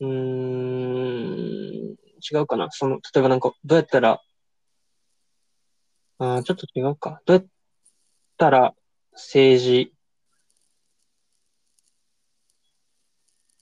[0.00, 2.70] うーん、違うかな。
[2.70, 4.22] その、例えばなんか、どうやったら、
[6.18, 7.20] あーちょっと違うか。
[7.26, 7.46] どうやっ
[8.38, 8.74] たら
[9.12, 9.92] 政治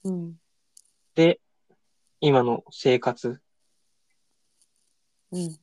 [0.03, 0.35] うん。
[1.15, 1.39] で
[2.19, 3.41] 今の生活
[5.31, 5.57] うん。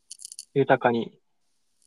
[0.54, 1.16] 豊かに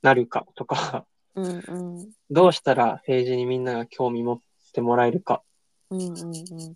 [0.02, 2.12] なるかとか、うんうん。
[2.30, 4.40] どうしたら政治にみんなが興味持っ
[4.74, 5.44] てもらえるか
[5.90, 6.76] うんうんうん。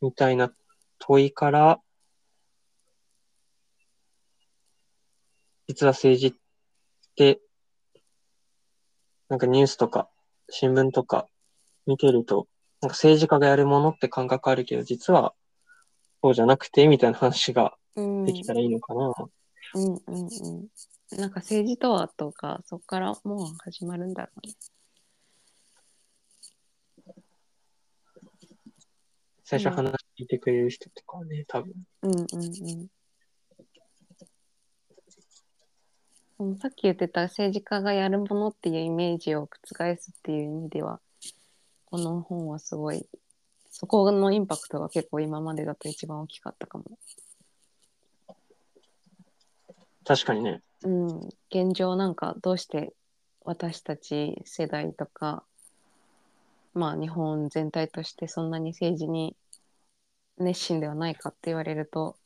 [0.00, 0.52] みたいな
[0.98, 1.80] 問いから、
[5.68, 6.34] 実は政治っ
[7.16, 7.40] て、
[9.28, 10.08] なんかニュースとか
[10.50, 11.26] 新聞とか
[11.86, 12.48] 見てると、
[12.80, 15.34] なんか政治家がやるものって感覚あるけど、実は
[16.22, 19.12] そうじゃなくて、みたいな話ができたらいいのかな。
[19.74, 20.68] うんうんうん。
[21.18, 24.54] なんか政治とはとか、そこからもう始まるんだろうね。
[29.44, 31.74] 最初話聞いてくれる人とかはね、多分。
[32.02, 32.88] うんうん
[36.40, 36.58] うん。
[36.58, 41.00] さっき言ってた政治家がやるものっていうイメージを覆すっていう意味では、
[41.84, 43.06] この本はすごい、
[43.70, 46.84] そこのインパクトが結構今までだと一番大きかったかも。
[50.04, 50.62] 確かにね。
[50.84, 52.92] うん、現状なんかどうして
[53.44, 55.44] 私たち世代とか
[56.74, 59.36] まあ日本全体としてそんなに政治に
[60.38, 62.16] 熱心ではないかって言われると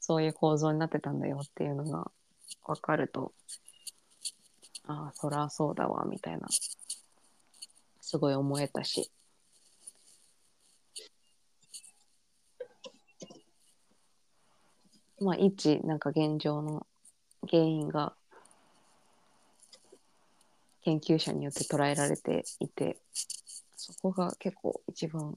[0.00, 2.10] そういう構造になってたんだよっていうのが
[2.66, 3.32] 分かると
[4.86, 6.48] ああそらそうだわみたいな
[8.00, 9.10] すごい思えたし。
[15.20, 16.84] まあ一なんか現状の
[17.50, 18.14] 原因が
[20.82, 22.96] 研究者によって捉えられていて
[23.76, 25.36] そこが結構一番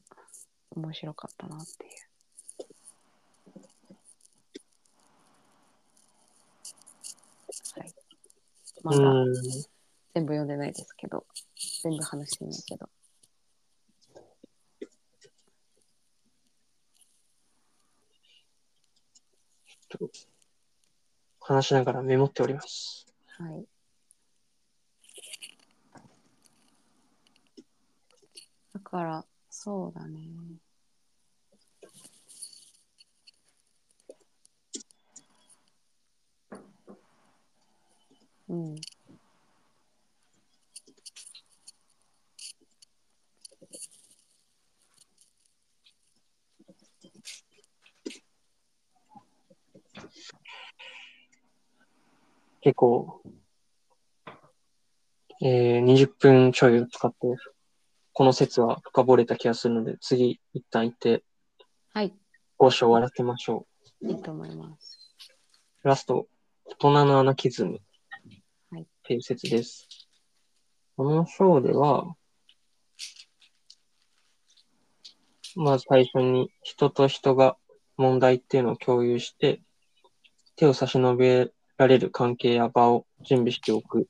[0.75, 1.91] 面白かったなっていう。
[7.77, 7.93] はい、
[8.83, 9.33] まだうん。
[10.13, 11.25] 全部読んでないですけど
[11.83, 12.89] 全部話してないけど
[21.47, 23.05] 話しながらメモっております。
[23.37, 23.65] はい。
[28.73, 30.21] だから、そうだね。
[38.49, 38.75] うん。
[52.65, 53.21] 結構、
[55.39, 57.17] えー、20分ちょいを使って、
[58.11, 61.23] この説は深掘れた気がするので、次、一旦行って、
[61.93, 62.11] はい。
[62.57, 63.67] 講師を終わらせましょ
[64.01, 65.15] いいと思います。
[65.83, 65.87] う。
[65.87, 66.25] ラスト、
[66.65, 67.77] 大人のアナキズム。
[68.71, 69.87] はいっていう説です。
[70.97, 72.15] この章では、
[75.55, 77.57] まず最初に人と人が
[77.95, 79.61] 問題っていうのを共有して、
[80.55, 84.07] 手を差し伸べられる関係や場を準備しておく。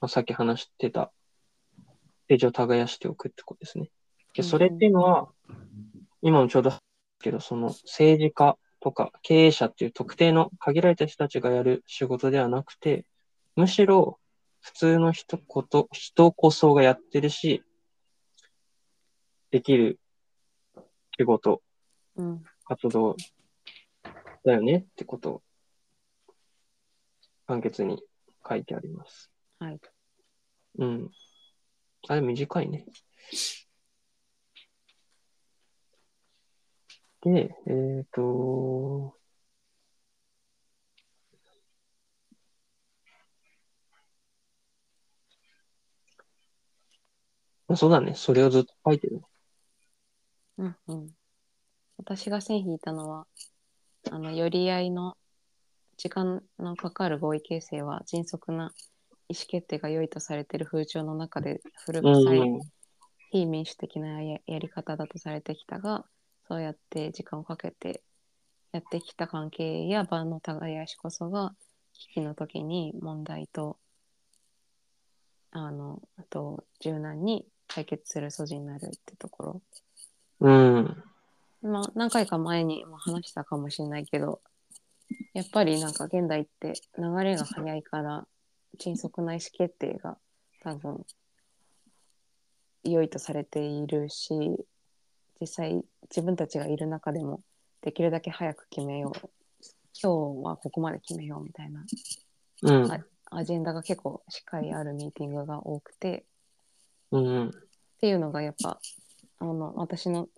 [0.00, 1.12] まあ、さっき話してた、
[2.26, 3.90] ページを耕しておくってことですね。
[4.34, 5.28] で、それっていうのは、
[6.22, 6.72] 今もちょうど、
[7.20, 13.04] けど、その政治家とか経営者っていう特定の限られた人たちがやる仕事ではなくて、
[13.56, 14.18] むしろ
[14.60, 17.64] 普通の人こと、人こそがやってるし、
[19.50, 19.98] できる
[21.18, 21.62] 仕事、
[22.16, 22.44] うん。
[22.64, 23.16] 活動
[24.44, 25.42] だよねってことを
[27.48, 27.98] 簡潔に
[28.46, 29.30] 書いてあります。
[29.58, 29.80] はい。
[30.80, 31.10] うん。
[32.06, 32.84] あれ短いね。
[37.22, 39.16] で、えっ、と、
[47.66, 48.14] まあそうだね。
[48.14, 49.22] それをずっと書いてる。
[50.58, 51.08] うんうん。
[51.96, 53.26] 私が線引いたのは、
[54.10, 55.16] あの、寄り合いの
[55.98, 58.72] 時間のかかる合意形成は迅速な
[59.28, 62.60] 意思決定が良いとされている風潮の中で古臭いうん。
[63.30, 66.06] 非民主的なややり方だとされてきたが、
[66.46, 68.02] そうやって時間をかけて
[68.72, 71.54] やってきた関係や場の耕しこそが
[71.92, 73.76] 危機の時に問題と
[75.50, 79.62] あのあと柔軟に解決する素地になるってところ。
[80.40, 81.04] うん。
[81.60, 84.40] まあ、何回か前にも話したかもしれないけど
[85.34, 88.26] やっぱりなんか現代って流れが早いから
[88.78, 90.16] 迅速な意思決定が
[90.62, 91.04] 多分
[92.84, 94.32] 良いとされているし
[95.40, 97.40] 実際自分たちがいる中でも
[97.82, 99.28] できるだけ早く決めよう
[100.00, 101.84] 今日はここまで決めようみたいな
[102.62, 102.88] うん。
[102.88, 106.24] はいアジェンダが結構しっかりあるミーティングが多くて
[107.10, 107.48] うん。
[107.48, 107.52] っ
[108.00, 108.80] ていうのがやっぱ
[109.38, 110.28] あの私の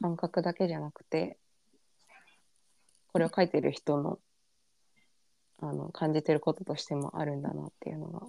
[0.00, 1.38] 感覚だけじゃなくて
[3.12, 4.18] これを書いてる人の
[5.62, 8.26] あの感じてることとしてもあるんだなっていうのが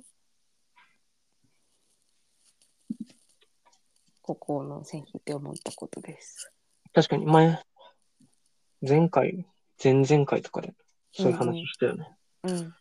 [4.21, 6.51] ここの線引いて思ったことです。
[6.93, 7.61] 確かに前、
[8.81, 9.45] 前回、
[9.81, 10.73] 前々回とかで
[11.13, 12.09] そういう話したよね。
[12.43, 12.73] うん。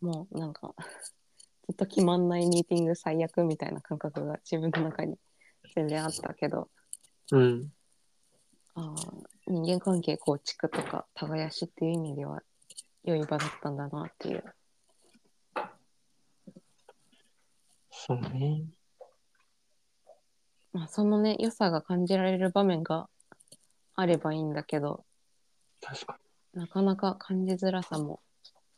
[0.00, 0.74] もうなんか
[1.66, 5.16] ずっと決まんないミーティング最悪みたいな感覚が自分の中に
[5.74, 6.68] 全然あったけど
[7.32, 7.72] うん。
[8.76, 12.42] あー人間関係構築とか耕しっていう意味では
[13.04, 14.44] 良い場だったんだなっていう。
[17.90, 18.64] そうね。
[20.72, 23.08] まあ、そのね良さが感じられる場面が
[23.94, 25.06] あればいいんだけど
[25.80, 26.18] 確か
[26.52, 28.20] なかなか感じづらさも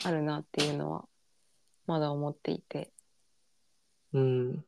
[0.05, 1.05] あるなっていうのは
[1.88, 2.92] まだ思っていて
[4.12, 4.20] に。
[4.20, 4.64] うん。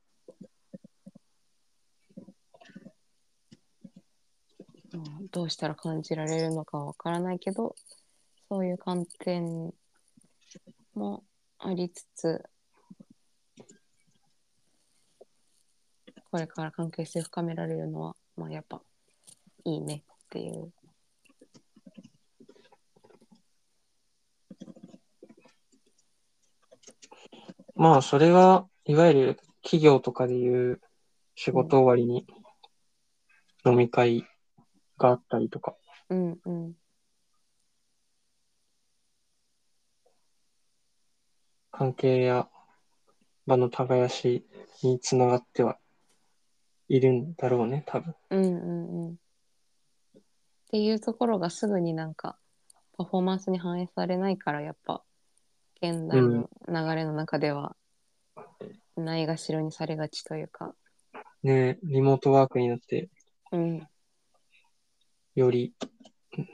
[4.93, 7.75] うんどうしたら感じられるのかわからないけど
[8.49, 9.73] そういう観点
[10.95, 11.23] も
[11.59, 12.43] ありつつ
[16.31, 18.81] これから関係性深められるのは、まあ、やっぱ
[19.65, 20.73] いいねっていう。
[27.75, 30.81] まあ、それは、いわゆる企業とかでいう
[31.35, 32.27] 仕事終わりに
[33.65, 34.25] 飲み会
[35.01, 35.75] があったりとか、
[36.11, 36.73] うんうん
[41.73, 42.47] 関係や
[43.47, 44.45] 場の耕し
[44.83, 45.79] につながっては
[46.89, 48.15] いるんだろうね、多分。
[48.29, 49.13] うんうんうん。
[49.13, 49.17] っ
[50.71, 52.37] ていうところがすぐになんか
[52.99, 55.03] パフォーマンスに反映されないからやっぱ
[55.81, 57.77] 現代の流れの中では
[58.97, 60.75] ないがしろにされがちというか。
[61.43, 63.09] ねリモートワークになって、
[63.53, 63.89] うん
[65.41, 65.73] より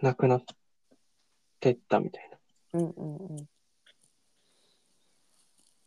[0.01, 0.45] なくなっ
[1.61, 2.31] てったみたい
[2.73, 2.81] な。
[2.81, 3.39] うんうんうん。
[3.39, 3.47] い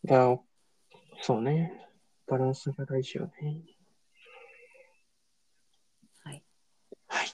[0.04, 0.38] や、
[1.22, 1.86] そうね。
[2.28, 3.64] バランスが大事よね。
[6.24, 6.44] はい。
[7.08, 7.28] はい。
[7.28, 7.34] こ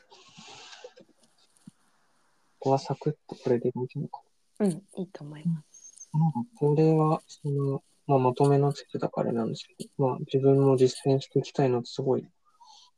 [2.60, 4.22] こはサクッとこれで大丈夫か
[4.60, 6.10] うん、いいと思います。
[6.14, 6.32] な。
[6.58, 12.28] これは、その、まあ、まとめのつけたからなんですけど、まあ、自分も実践していきたいなとすごい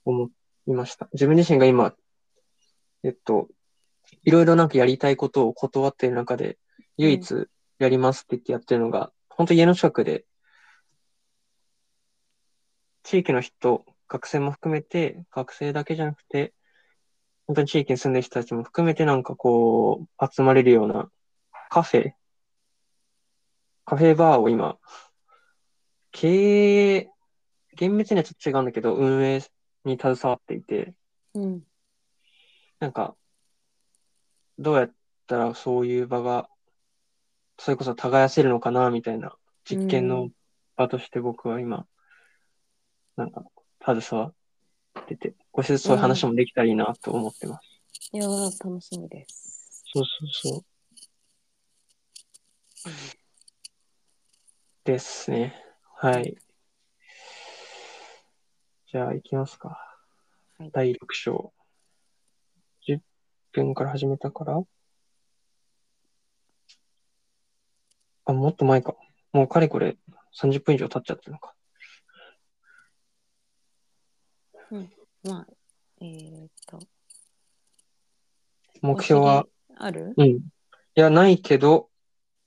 [0.06, 0.30] 思
[0.68, 1.10] いました。
[1.14, 1.94] 自分自身が今、
[3.08, 3.48] えっと、
[4.26, 6.58] いろいろなんかやりたいことを断っている中で、
[6.98, 7.48] 唯一
[7.80, 10.26] やりますって言ってやってるのが、本当家の近くで、
[13.04, 16.54] 地域の人、学生も含めて、学生だけじゃなくて、
[17.46, 21.10] 本当に地域に住んでる人たちも含めてなんかこう、集まれるような
[21.70, 22.12] カフェ、
[23.86, 24.78] カフェバーを今、
[26.12, 27.10] 経営、
[27.78, 29.42] 厳密にはちょっと違うんだけど、運営
[29.86, 30.94] に携わっていて、
[31.34, 31.64] うん
[32.80, 33.16] なんか、
[34.60, 34.94] どうやっ
[35.26, 36.50] たらそういう場が、
[37.58, 39.36] それこそ耕せるのかな、みたいな
[39.70, 40.30] 実験の
[40.76, 41.88] 場として僕は今、
[43.16, 43.44] なんか、
[43.84, 44.32] 携わ
[45.00, 47.82] ってて、少しずつそういう話もできたらいいなと思ってます。
[48.14, 49.84] いやー、楽しみです。
[49.94, 50.66] そうそうそう。
[54.84, 55.56] ですね。
[55.96, 56.38] はい。
[58.92, 59.70] じゃあ、行きますか。
[60.60, 61.54] はい第6章。
[63.58, 64.62] 10分から始めたから
[68.26, 68.96] あ、もっと前か。
[69.34, 69.98] もうかれこれ
[70.40, 71.54] 30分以上経っちゃってるのか。
[75.24, 75.48] まあ、
[76.02, 76.80] えーっと。
[78.82, 79.46] 目標は、
[79.76, 80.14] ある？
[80.16, 80.28] うん。
[80.28, 80.40] い
[80.94, 81.90] や、ないけど、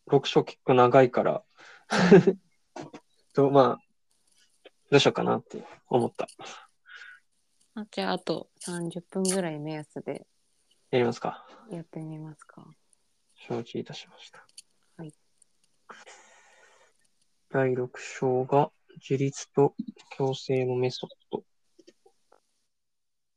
[0.06, 1.42] 6章結構長いから、
[3.34, 6.28] と、まあ、どうしようかなって思った。
[7.74, 10.26] あじゃあ、あと30分ぐらい目安で
[10.90, 11.46] やりますか？
[11.70, 12.66] やってみますか。
[13.34, 14.44] 承知いたしました。
[14.96, 15.12] はい。
[17.48, 19.74] 第6章が、自立と
[20.16, 21.44] 共生のメソッド。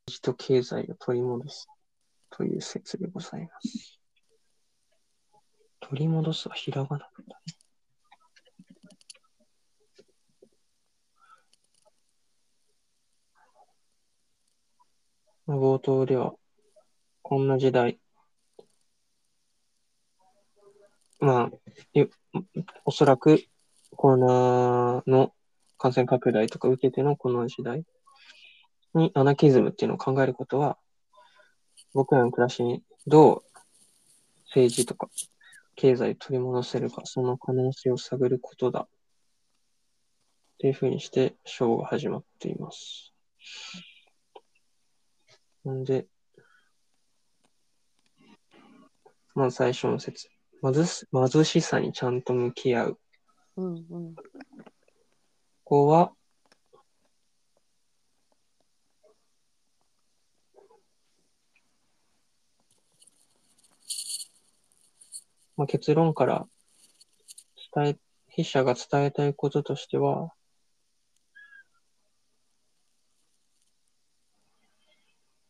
[0.07, 1.67] 自治と経済を取り戻す
[2.31, 3.99] という説でございます。
[5.79, 7.11] 取り戻すはひらがなだ
[7.45, 7.53] ね。
[15.45, 16.33] 冒頭では、
[17.33, 17.97] こんな時代、
[21.19, 22.01] まあ、
[22.85, 23.43] おそらく
[23.95, 25.33] コロナの
[25.79, 27.85] 感染拡大とか受けてのこの時代
[28.93, 30.77] にアナキズムっていうのを考えることは、
[31.95, 33.43] 僕らの暮らしにどう
[34.49, 35.09] 政治とか
[35.75, 38.81] 経済を取り戻せるか、その可能性を探ることだ。
[38.81, 38.87] っ
[40.59, 43.11] ていうふうにして、章が始まっています。
[45.67, 46.05] んで、
[49.35, 50.29] まず最初の説。
[50.61, 52.99] 貧し貧しさにちゃんと向き合う。
[53.57, 54.15] うんうん。
[54.15, 54.21] こ
[55.63, 56.13] こは、
[65.57, 66.47] まあ、結論から
[67.75, 67.97] 伝え、
[68.29, 70.33] 筆者が伝えたいこととしては、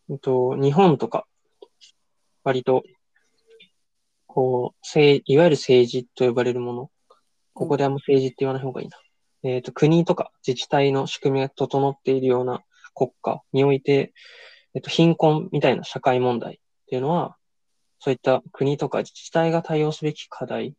[0.07, 1.25] ううんと、日本とか、
[2.43, 2.84] 割と、
[4.34, 6.89] こう、政いわゆる政治と呼ばれるもの。
[7.53, 8.97] ここであんま政治って言わない方がいいな。
[9.43, 12.63] えっ、と、国とか自治体の仕組みが整っているような
[12.95, 14.11] 国家において、
[14.73, 16.57] えっ、と、貧困みたいな社会問題っ
[16.88, 17.38] ていうのは、
[17.99, 20.75] そういった国とか自治体が対応すべき課題。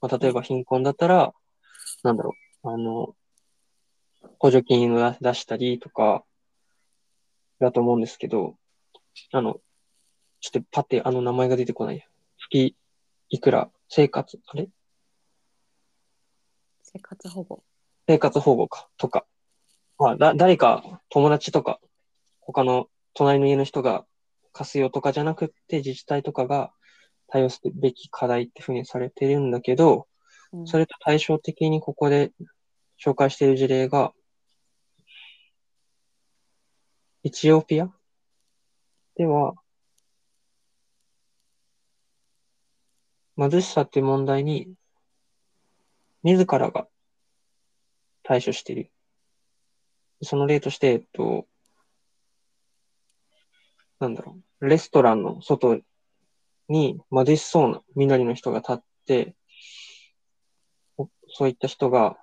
[0.00, 1.34] まあ、例えば貧困だったら、
[2.02, 2.32] なんだろ
[2.62, 3.14] う、あの、
[4.38, 6.24] 補助金を出したりとか、
[7.60, 8.56] だと思うんですけど、
[9.32, 9.60] あの、
[10.40, 12.06] ちょっとパッてあの名前が出てこない。
[12.38, 12.74] 月
[13.28, 14.68] いくら生活、あれ？
[16.82, 17.62] 生活保護。
[18.06, 19.26] 生活保護か、とか。
[19.98, 21.80] まあ、だ、誰か、友達とか、
[22.40, 24.06] 他の隣の家の人が
[24.52, 26.72] 貸すよとかじゃなくって、自治体とかが
[27.28, 30.06] 対応すべき課題ってふうにされてるんだけど、
[30.52, 32.32] うんそれと対照的にここで
[33.04, 34.12] 紹介している事例が、
[37.24, 37.90] エチオピア
[39.16, 39.54] では、
[43.38, 44.72] 貧しさって問題に、
[46.22, 46.88] 自らが
[48.22, 48.90] 対処している。
[50.22, 51.46] その例として、えっと、
[54.00, 55.80] なんだろう、レストランの外
[56.68, 59.36] に貧しそうな身なりの人が立って、
[61.28, 62.16] そういった人が、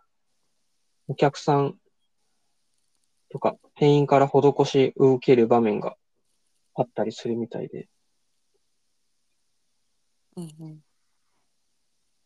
[1.08, 1.78] お客さん
[3.30, 5.96] とか店員から施しを受ける場面が
[6.76, 7.88] あったりするみたいで、
[10.36, 10.93] うんうん。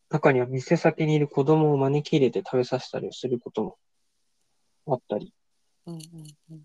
[0.10, 3.78] 中には店先にいる子供を招き入れて食べさせたりすることも
[4.88, 5.34] あったり、
[5.86, 6.02] うんうん
[6.52, 6.64] うん。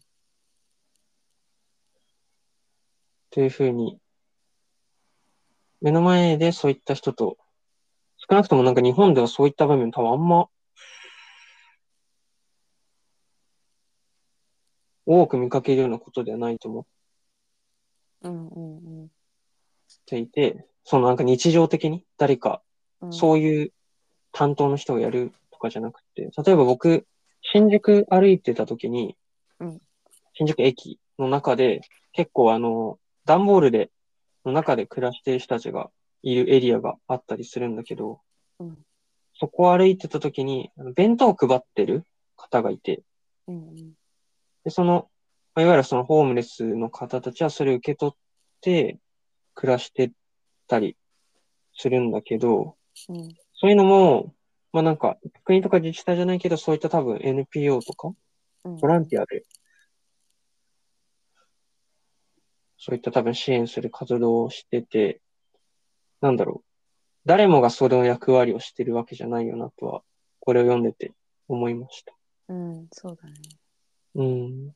[3.30, 3.98] というふうに、
[5.80, 7.36] 目の前でそういった人と、
[8.18, 10.46] 少なくともなんか日本ではそういった場面多分あんま
[15.04, 16.84] 多く見かけるようなことではないと思っ
[18.22, 19.08] うんうん
[20.06, 22.71] ていて、そのなんか日常的に誰かうん。
[23.10, 23.72] そういう
[24.32, 27.06] 担当の人がやるとかじゃなくて、例えば僕、
[27.40, 29.16] 新宿歩いてた時に、
[29.60, 29.80] うん。
[30.34, 31.82] 新宿駅の中で
[32.12, 33.90] 結構あの、段ボールで、
[34.44, 35.90] の中で暮らしている人たちが
[36.22, 38.20] いるエリアがあったりするんだけど、
[38.58, 38.78] うん。
[39.34, 42.04] そこを歩いてた時に、弁当を配ってる
[42.36, 43.02] 方がいて、
[43.48, 43.92] うんうん。
[44.64, 45.08] で、その、
[45.54, 48.16] まあいわゆるそのホームレスの方たちはそれを受け取っ
[48.60, 48.98] て
[49.54, 50.12] 暮らして
[50.66, 50.96] たり
[51.74, 52.76] するんだけど、
[53.08, 53.28] うん
[53.62, 54.34] そういうのも、
[54.72, 58.12] まあなんか、国とか自治体じゃないけど、そういった多分 NPO とか、
[58.64, 58.76] うん。
[58.78, 59.44] ボランティアで、
[62.76, 65.20] そういった多分支援する活動をしてて、
[66.20, 66.68] なんだろう。
[67.24, 70.02] 誰もがその役割をしてるわけじゃないよなとは、
[70.40, 71.12] これを読んでて
[71.46, 72.12] 思いました。
[72.48, 73.34] うん、そうだね。
[74.16, 74.74] うん。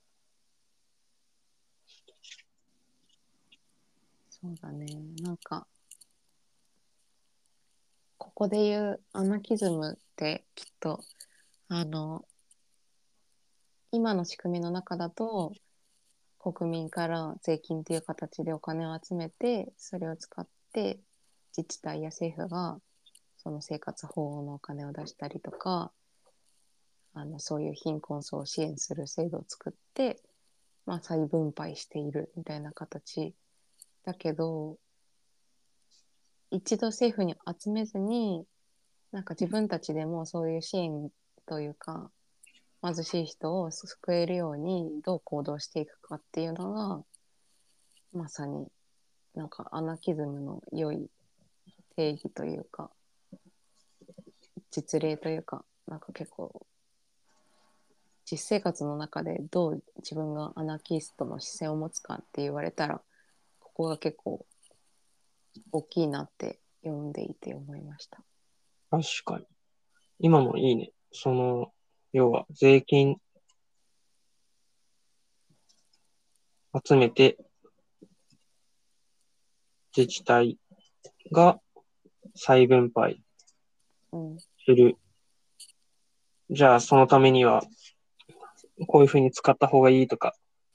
[4.31, 4.87] そうだね。
[5.23, 5.67] なんか、
[8.37, 11.01] ここで言うアナキズムってきっと、
[11.69, 12.23] あの、
[13.93, 15.55] 今の仕組みの中だと、
[16.39, 21.01] 国民から税金っていう形でお金を集めて、それを使って
[21.57, 22.79] 自治体や政府が
[23.39, 25.91] その生活保護のお金を出したりとか、
[27.15, 30.21] あのそういう貧困層を支援する制度を作って、
[30.85, 33.35] まあ、再分配しているみたいな形
[34.05, 34.77] だけど
[36.57, 38.47] 一度政府に集めずに
[39.13, 41.11] なんか自分たちでもそういう支援
[41.45, 42.11] というか
[42.83, 47.05] 貧しい人を救えるようにどう行動していくかっていうのが
[48.15, 48.69] まさに
[49.35, 51.11] なんかアナキズムの良い
[51.95, 52.91] 定義というか
[54.71, 56.67] 実例というかなんか結構
[58.25, 63.03] 実生活の中でどう自分がアナキストの視線を持つかって言われたら
[63.61, 64.47] ここが結構
[65.73, 68.23] 大きいなって読んでいて思いました。
[68.91, 69.47] 確かに。
[70.19, 70.93] 今のいいね。
[71.13, 71.73] その、
[72.13, 73.17] 要は税金
[76.85, 77.39] 集めて
[79.97, 80.59] 自治体
[81.33, 81.59] が
[82.35, 83.23] 再分配
[84.13, 84.97] うんする。
[86.51, 87.63] じゃあそのためには
[88.87, 90.35] こういうふうに使った方がいいとか、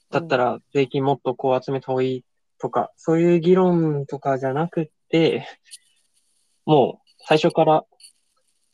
[0.09, 2.25] だったら税金もっとこう集めた方がいい
[2.61, 5.47] とか、そういう議論とかじゃなくって、
[6.65, 7.85] もう最初から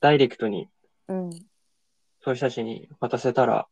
[0.02, 0.70] ダイレクトに
[1.08, 1.38] うん、そ
[2.28, 3.68] ういう人たちに渡せたら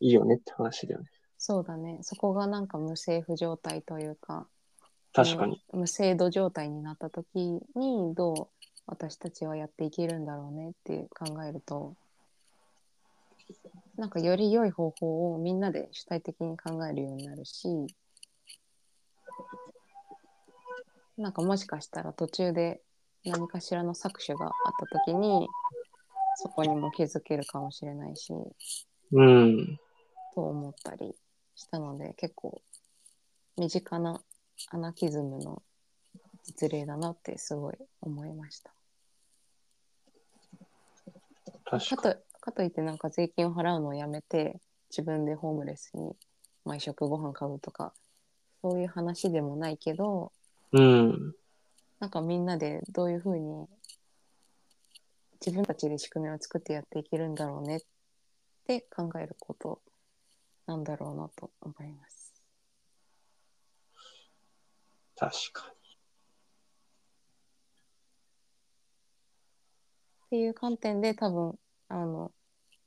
[0.00, 1.06] いいよねって話だよね。
[1.38, 4.46] そうだねそこがなんか無政府状態というか
[5.12, 5.62] 確かに。
[5.72, 7.38] 無無制度状態になった時
[7.74, 8.48] にどう
[8.86, 11.94] 私たちはやっていけるんだろうねって考えると
[13.96, 17.68] なんかより良い方法をみんなで主体的に考えるようになるし
[21.16, 22.80] なんかもしかしたら途中で
[23.24, 25.48] 何かしらの搾取があった時に
[26.36, 28.32] そこにも気づけるかもしれないし
[29.12, 29.78] うん。
[30.34, 31.14] と思ったり
[31.54, 32.60] したので結構
[33.56, 34.20] 身近な
[34.70, 35.62] アナキズムの
[36.44, 38.72] 実例だなってすごい思いました。
[41.64, 41.78] か。
[41.96, 44.60] とかといってなんか税金を払うのをやめて
[44.90, 46.12] 自分でホームレスに
[46.64, 47.94] 毎食ご飯買うとか
[48.60, 50.32] そういう話でもないけど
[50.74, 51.34] うん。
[52.00, 53.68] なんかみんなでどういうふうに
[55.40, 57.80] 自分たちで仕組みを作ってやっていけるんだろうねっ
[58.66, 59.80] て考えること
[60.66, 62.34] なんだろうなと思います。
[65.16, 65.74] 確かに
[70.26, 71.56] っていう観点で多分
[71.88, 72.32] あの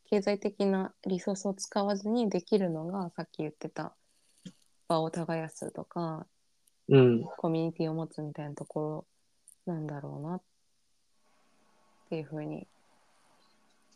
[0.10, 3.96] 経済的なリソースを使わずにできるのがさっき言ってた
[4.90, 6.28] 場を耕すとか。
[6.90, 7.24] うん。
[7.38, 9.06] コミュニティを持つみたいなとこ
[9.66, 10.42] ろなんだろうなっ
[12.10, 12.68] ていうふうに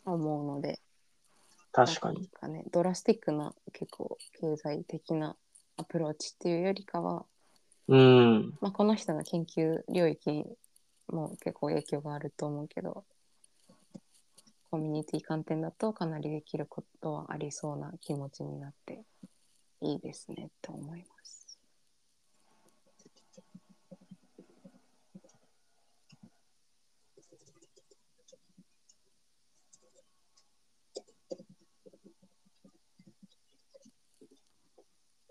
[0.04, 0.80] 思うので
[1.72, 2.28] 確かに。
[2.28, 5.36] かねドラスティックな結構経済的な
[5.76, 7.24] アプローチっていうよりかは、
[7.88, 8.58] うん。
[8.60, 10.44] まあ、この人の研究領域
[11.08, 13.04] も結構影響があると思うけど
[14.70, 19.02] コミュニティ観点だとかなりできることはありそうな気持ちになって
[19.80, 21.11] いいですねと思います。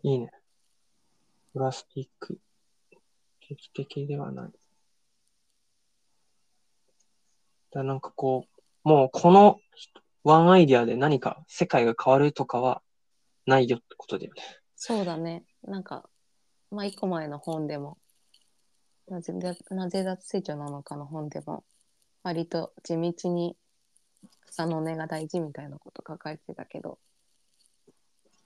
[0.03, 0.31] いいね。
[1.53, 2.39] プラスティック。
[3.41, 4.51] 劇的ではない。
[7.71, 8.45] だなんかこ
[8.85, 9.59] う、もうこの
[10.23, 12.81] ワンアイディアで何か世界が変わるとかは
[13.45, 14.43] ないよってことだよね。
[14.75, 15.43] そうだね。
[15.63, 16.09] なんか、
[16.71, 17.97] まあ、一個前の本でも、
[19.07, 21.63] なぜなぜ脱成長なのかの本でも、
[22.23, 23.57] 割と地道に
[24.47, 26.99] 草の根が大事みたいなこと書かれてたけど、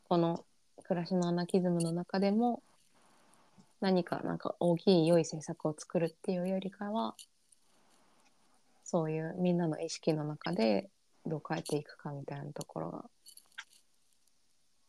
[0.07, 0.45] この
[0.88, 2.61] 暮らしのアナキズムの中でも、
[3.81, 7.15] 何かなんか大きい良い政策を作るっていうよりかは、
[8.83, 10.89] そういうみんなの意識の中で
[11.25, 13.05] どう変えていくかみたいなところが、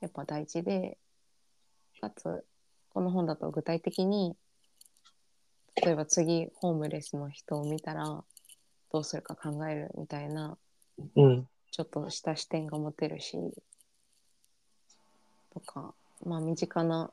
[0.01, 0.99] やっぱ大事で、
[2.01, 2.45] かつ
[2.91, 4.37] この本だと具体的に
[5.83, 8.05] 例えば次ホームレスの人を見たら
[8.93, 10.57] どうするか考えるみたいな
[11.17, 11.49] うん。
[11.71, 13.37] ちょっとした視点が持てるし
[15.57, 15.95] とか
[16.27, 17.11] まあ身近な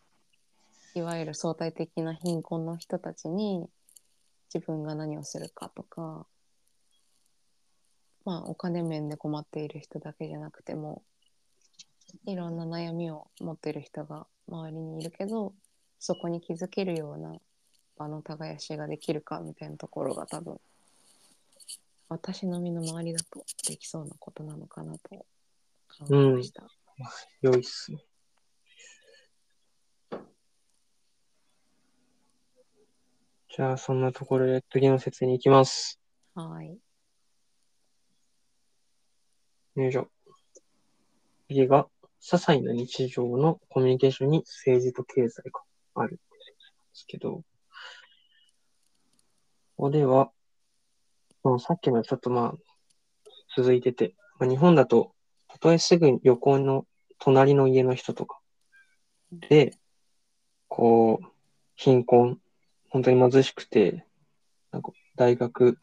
[0.95, 3.65] いわゆる相対的な貧困の人たちに
[4.53, 6.25] 自分が何をするかとか
[8.25, 11.03] まあお金面で困っている人だけじゃなくても
[12.25, 15.53] いろんな悩みを持っている人が周りにいるけど
[15.99, 17.33] そこに気づけるような
[17.97, 20.59] 場の耕しができるかみたいなところが多分
[22.09, 25.25] 私の身の回りだとできそうなことなのかなと
[25.97, 26.63] 考えました。
[27.41, 27.97] 良いっすね。
[33.55, 35.99] じゃあ、そんなところで次の説に行きます。
[36.33, 36.75] はい。
[39.75, 40.09] よいしょ。
[41.47, 41.87] 次が、
[42.19, 45.61] 些細な日常のコミュニケーションに政治と経済が
[45.93, 46.21] あるんで
[46.93, 47.43] すけど、こ
[49.77, 50.31] こでは、
[51.43, 52.57] まあ、さっきのちょっとまあ、
[53.55, 55.13] 続いてて、まあ、日本だと、
[55.47, 56.87] たとえすぐ旅行の
[57.19, 58.39] 隣の家の人とか
[59.47, 59.77] で、
[60.67, 61.27] こう、
[61.75, 62.39] 貧困、
[62.93, 64.05] 本当に貧しくて、
[64.71, 65.79] なんか大学、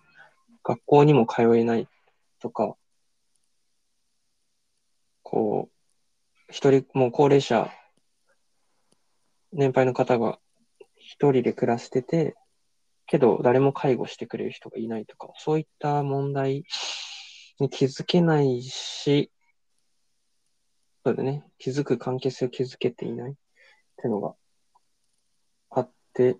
[0.63, 1.89] 学校にも通えない
[2.39, 2.77] とか、
[5.25, 7.69] こう、一人、もう高齢者、
[9.53, 10.39] 年配の方が
[10.97, 12.37] 一人で暮らしてて、
[13.07, 16.63] けど誰も介護してくれる人がいないとか、そういった問題
[17.59, 19.33] に気づけないし、
[21.05, 23.35] そうだね、気づく関係性を築けていないっ
[23.97, 24.35] ていうのが
[25.71, 26.37] あって、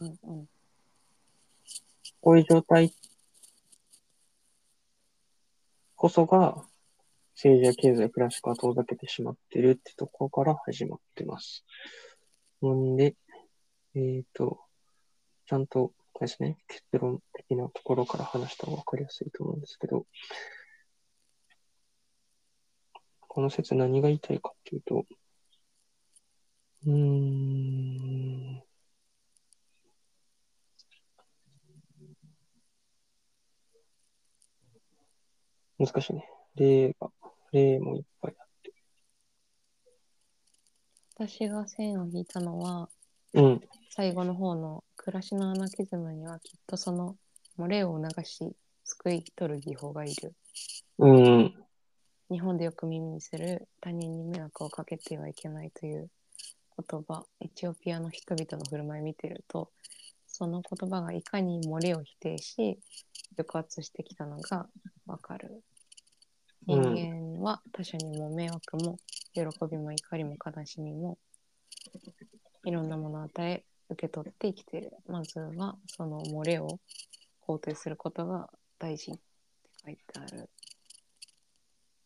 [0.00, 0.48] うんうん。
[2.20, 2.94] こういう状態
[5.94, 6.64] こそが
[7.34, 11.64] 政治や経済、クラシックが遠ざけてしまってるってところから始まってます。
[12.62, 13.16] なんで、
[13.94, 14.60] えっ、と、
[15.46, 20.06] ちゃんと、ですね、結論的なところから話した方がわかりやすいと思うんですけど、
[23.20, 25.06] この説何が言いたいかっていうと、
[26.86, 28.62] うーん、
[35.80, 36.28] 難しいね。
[36.54, 37.10] 例が、
[37.52, 38.72] 例もいっぱいあって。
[41.16, 42.88] 私が線を引いたのは
[43.32, 43.60] うん。
[43.90, 47.16] 最後の方の暮らしのアナキズムにはきっとその
[47.58, 48.52] 漏れを流し
[48.84, 50.34] 救い取る技法がいる。
[50.98, 51.54] うん。
[52.30, 56.08] 日本でよく耳にする他人に迷惑をかけてはいけないという
[56.88, 59.70] 言葉、エチオピアの人々の振る舞いを見てると、
[60.26, 62.78] その言葉がいかに漏れを否定し、
[63.36, 64.68] 抑圧してきたのが
[65.06, 65.62] わかる。
[66.66, 68.96] 人間は他者にも迷惑も
[69.32, 71.18] 喜びも怒りも悲しみも
[72.64, 74.92] いろんなものを与え受け取って生きている。
[75.08, 76.78] まずはその漏れを
[77.46, 78.48] 肯定することが
[78.78, 79.20] 大事って
[79.84, 80.48] 書いてある。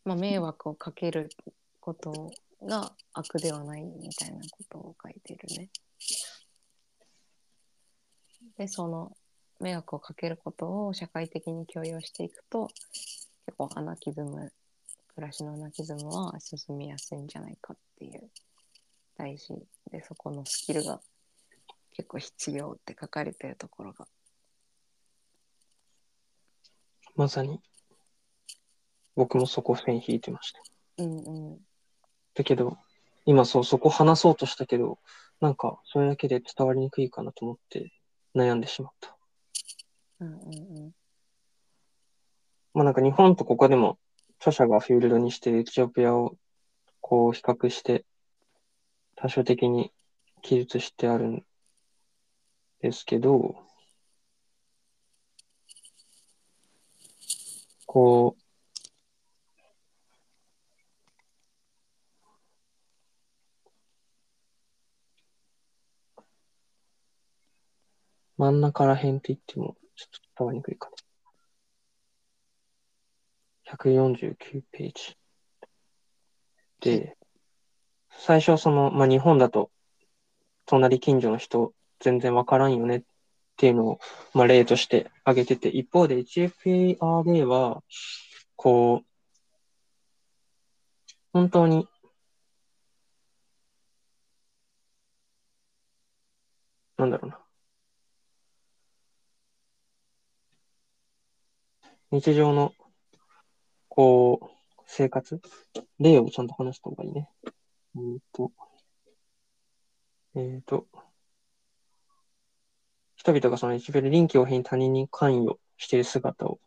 [0.05, 1.31] まあ、迷惑をかける
[1.81, 2.31] こと
[2.63, 5.71] が悪ではないみたいなことを書いてるね。
[8.57, 9.17] で、その
[9.61, 12.69] 迷惑をかけることを社会的に許容していくと、
[13.47, 14.53] 結構アナキズム、
[15.15, 18.31] 暮らしのアナキズムは進みやすいんじゃないかっていう
[19.17, 19.55] 大事
[19.91, 21.01] で、そこのスキルが
[21.93, 24.07] 結構必要って書かれてるところが。
[27.17, 27.61] まさに、
[29.15, 30.61] 僕もそこ線引いてました。
[30.99, 31.59] うんうん。
[32.35, 32.77] だけど、
[33.27, 34.99] 今そう、そこ話そうとしたけど、
[35.41, 37.93] なんか、それだけで伝わりにくいかなと思って
[38.35, 39.17] 悩んでしまった。
[40.21, 40.93] うんうんうん。
[42.75, 43.99] まあなんか日本とここでも
[44.41, 46.37] 著者がフィールドにしてエチオピアを
[47.01, 48.05] こう比較して
[49.17, 49.93] 多少的に
[50.43, 51.45] 記述してあるん
[52.81, 53.57] ですけど、
[57.87, 58.43] こう、
[68.37, 71.04] 真ん中ら辺って言ってもちょっと伝わりにくいかな。
[73.65, 75.17] 149ページ。
[76.81, 77.17] で、
[78.11, 79.71] 最初その、まあ、日本だと、
[80.67, 83.03] 隣近所の人全然わからんよねっ
[83.57, 83.99] ていうのを、
[84.35, 87.83] まあ、例として挙げてて、一方で HFARA は、
[88.57, 89.07] こう、
[91.33, 91.89] 本当に、
[96.97, 97.39] なんだろうな。
[102.13, 102.73] 日常の、
[103.95, 104.47] こう、
[104.87, 105.41] 生活？
[106.01, 107.29] 例をちゃんと話した方がいいね。
[107.95, 108.51] えーと、
[110.35, 110.89] えーと、
[113.15, 116.59] 人々がその一部で臨機応変に他人に関与している姿を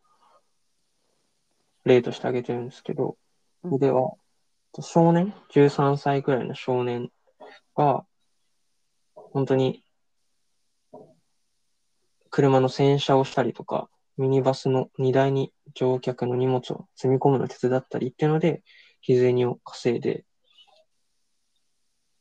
[1.83, 3.17] 例として挙げてるんですけど、
[3.65, 4.13] では、
[4.79, 7.11] 少年、13歳くらいの少年
[7.75, 8.05] が、
[9.15, 9.83] 本当に、
[12.29, 18.63] 車の洗車をしたりとか、ミニバスの荷台に乗客の荷物を積み込むのを手伝ったりっていうので、
[19.01, 20.25] 日銭を稼いで、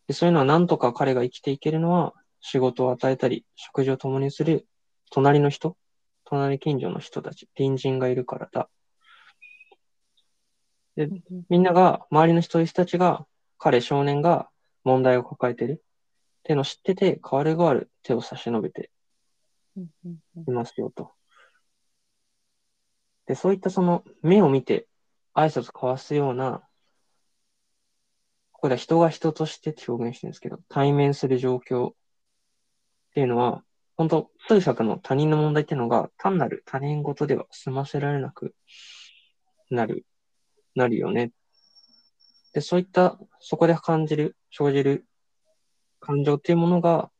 [0.06, 4.66] でそういうのはなんとか彼が生きていけるのは、仕事を与えたり、食事を共にする
[5.10, 5.76] 隣の人、
[6.24, 8.68] 隣近所の人たち、隣人がいるからだ。
[10.96, 13.26] うんみんなが、周りの人たちが、
[13.58, 14.48] 彼少年が
[14.84, 15.72] 問題を抱えてる。
[15.72, 17.90] っていうのを知ってて、代わる代わる。
[18.02, 18.90] 手を差し伸べて。
[19.76, 21.15] いますよと。
[23.26, 24.86] で、そういったその目を見て
[25.34, 26.62] 挨拶交わすような、
[28.52, 31.94] ここでは人が人としてって表現してるんですけど、対面する状況っ
[33.14, 33.62] ていうのは、
[33.96, 38.54] 本当数百の他人の問題っていうのが単なる他人事では済ませられなく
[39.70, 40.06] なる、
[40.74, 41.32] なるよね。
[42.52, 45.06] で、そういった、そこで感じる、生じる
[46.00, 47.10] 感情っていうものが、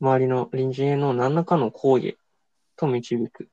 [0.00, 2.18] 周りの隣人への何らかの行為
[2.76, 3.48] と導く。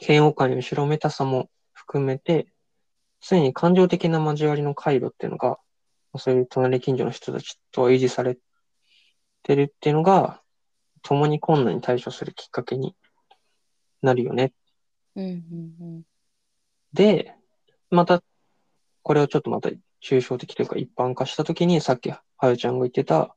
[0.00, 2.52] 嫌悪感や後ろめたさも含めて、
[3.20, 5.58] 常に感情的な交わりの回路っていうのが、
[6.16, 8.38] そういう隣近所の人たちと維持され
[9.42, 10.40] てるっていうのが、
[11.02, 12.94] 共に困難に対処するきっかけに
[14.02, 14.52] なるよね。
[15.16, 15.28] うんう
[15.84, 16.02] ん
[16.92, 17.34] で、
[17.90, 18.22] また、
[19.02, 19.70] これをちょっとまた
[20.02, 23.36] 抽象的というか一般化したときに、さっき、はよちゃんが言ってた、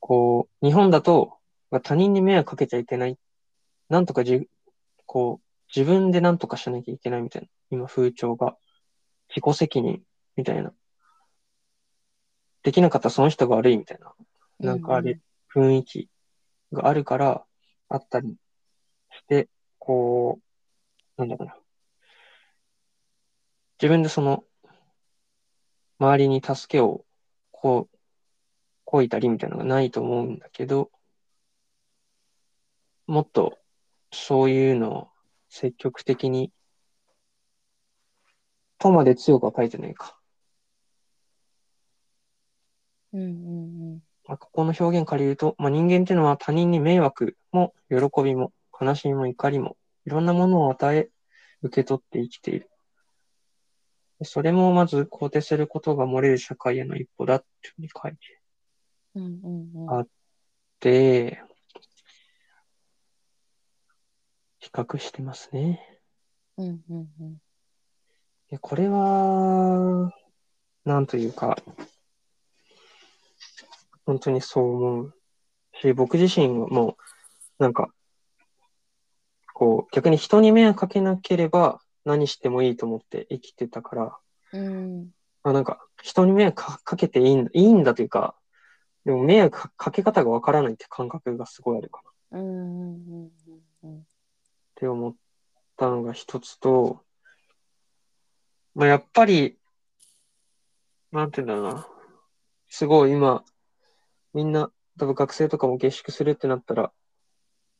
[0.00, 1.37] こう、日本だと、
[1.70, 3.18] 他人に迷惑かけちゃいけない。
[3.88, 4.48] なんとかじ、
[5.06, 5.44] こう、
[5.74, 8.56] 自分でなんとかしなきゃいけないみたいな、今風潮が、
[9.28, 10.02] 自己責任
[10.36, 10.72] みたいな。
[12.62, 14.14] できなかったらその人が悪いみたいな、
[14.58, 15.20] なんかあれ、
[15.54, 16.08] 雰囲気
[16.72, 17.44] があるから、
[17.88, 18.36] あったり
[19.10, 19.48] して、
[19.78, 20.38] こ
[21.16, 21.56] う、なんだろうな。
[23.80, 24.44] 自分でその、
[25.98, 27.04] 周りに助けを、
[27.50, 27.98] こう、
[28.84, 30.90] こいたりみたいなのがないと思うんだけど、
[33.08, 33.58] もっと、
[34.12, 35.08] そういうのを
[35.48, 36.52] 積極的に、
[38.78, 40.20] とまで強くは書いてないか。
[43.14, 43.24] うんう
[43.94, 51.08] んまあ、ここの表現借りると、まあ、人間っていうのは他人に迷惑も喜びも悲しみも怒りもいろんなものを与え
[51.62, 52.68] 受け取って生きている。
[54.22, 58.18] それもまず肯定することが漏れる社会への一歩だっていうふうに書いて
[59.14, 60.04] うんうんうんあ
[60.80, 61.40] て、
[64.58, 66.00] 比較してますね。
[66.56, 67.28] うんうんうん。
[67.32, 70.10] いやこれは、
[70.84, 71.56] なんというか、
[74.04, 75.14] 本当にそう思う
[75.80, 76.96] し、僕自身はも
[77.58, 77.88] う、なんか、
[79.54, 84.18] こう、逆に人に迷惑かけなければ何してもいいと思って生きてたから、
[84.52, 85.10] うん。
[85.42, 88.34] あなんか、人に迷惑かかけていいんだ、いいんだというか、
[89.04, 92.02] でも迷惑かかけ方がわからないって感覚がすごいあるか
[92.32, 92.38] な。
[92.38, 93.30] っうんうんうん
[93.84, 94.06] うん
[94.78, 95.14] て思っ
[95.76, 97.00] たのが一つと、
[98.74, 99.58] まあ、やっぱり、
[101.10, 101.86] なんていうんだろうな。
[102.68, 103.44] すごい今、
[104.34, 106.92] みんな、多分学生とかも下宿するってなったら、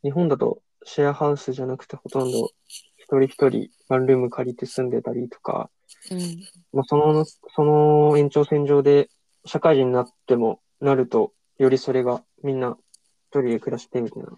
[0.03, 2.51] 日本だとシェアハウスじゃなくてほとんど
[2.96, 5.70] 一人一人ワンルーム借りて住んでたりとか、
[6.11, 6.18] うん
[6.72, 9.09] まあ、その、その延長線上で
[9.44, 12.76] 社会人になってもなると、よりそれがみんな
[13.30, 14.30] 一人で暮らしてみたいな、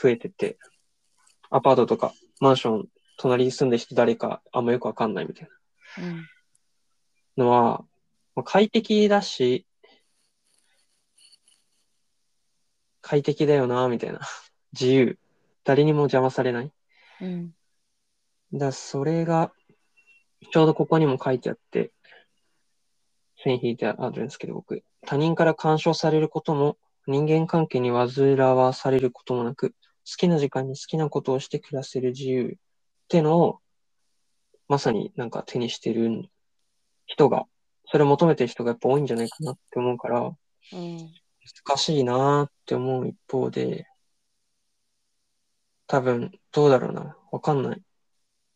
[0.00, 0.58] 増えてて、
[1.50, 5.48] アパートとかマンション、隣に住んでる人誰かあんまよくわかんないみたい
[5.98, 6.26] うん
[7.36, 7.84] なのは、
[8.34, 9.64] まあ、快適だし、
[13.00, 14.20] 快適だよな、みたいな。
[14.78, 15.18] 自由。
[15.64, 16.72] 誰にも邪魔されない。
[17.20, 17.54] うん
[18.52, 19.52] だそれが、
[20.52, 21.92] ちょうどここにも書いてあって、
[23.36, 24.82] 線引いてあるんですけど、僕。
[25.06, 29.76] 他人から干渉されることも、人間関係に煩わされることもなく、好
[30.10, 32.56] 好きな時間に好きなことをして暮らせる自由っ
[33.08, 33.58] てのを、
[34.68, 36.24] まさになんか手にしてる
[37.06, 37.44] 人が、
[37.86, 41.12] それを求めてる人がやっぱ多いんじゃないかなって思うから、うん
[41.66, 43.86] 難しいなーって思う一方で、
[45.86, 47.16] 多分、どうだろうな。
[47.32, 47.82] わかんない。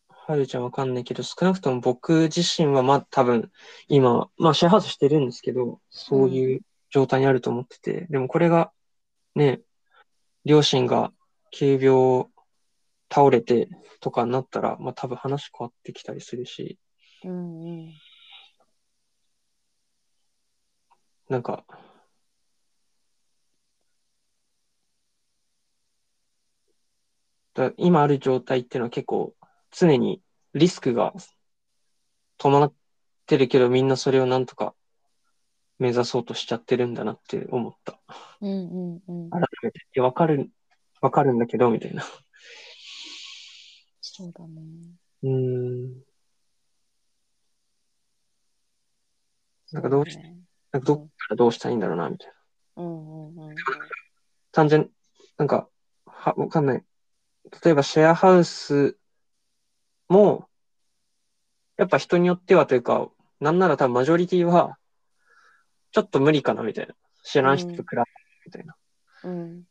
[0.09, 3.51] はるちゃんわかんないけど、少なくとも僕自身はまあ多分、
[3.87, 8.71] 今、まあシェアハウスしてるんですけど、そういう状態にあると思ってて、でもこれが、
[9.35, 9.61] ね、
[10.45, 11.11] 両親が
[11.53, 12.25] 急病
[13.09, 13.69] 倒れて
[14.01, 16.79] とかになったら、まあ多分話変わってきたりするし、
[17.23, 17.93] うんうん
[21.29, 21.65] なんか、
[27.53, 29.33] だ今ある状態っていうのは結構
[29.71, 30.21] 常に
[30.53, 31.13] リスクが
[32.37, 32.73] 伴っ
[33.25, 34.75] てるけどみんなそれをなんとか
[35.79, 37.99] 目指そうとしちゃってるんだなって思った。
[38.41, 40.01] うんうんうん改めて。
[40.01, 40.49] わかる、
[41.03, 42.01] わかるんだけど、みたいな。
[43.99, 44.61] そうだね
[45.23, 46.03] うーん。
[49.73, 50.37] なんかどうしね
[50.71, 52.27] なんかどっからどうしたらいいんだろうな、みたい
[52.77, 52.83] な。
[52.83, 53.55] うんうんうん
[54.53, 54.91] 単純、
[55.37, 55.67] なんか、
[56.05, 56.85] は、わかんない。
[57.65, 58.97] 例えばシェアハウス
[60.07, 60.47] も、
[61.75, 63.09] やっぱ人によってはというか、
[63.41, 64.77] なんなら多分マジョリティは、
[65.91, 66.95] ちょっと無理かなみたいな。
[67.23, 68.05] 知らん人と比べる
[68.45, 68.75] みたいな。
[69.23, 69.63] うん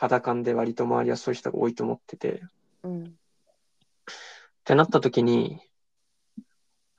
[0.00, 2.42] 肌感で割と周りはそういう人が多いと思ってて。
[2.82, 5.58] うんってなった時に、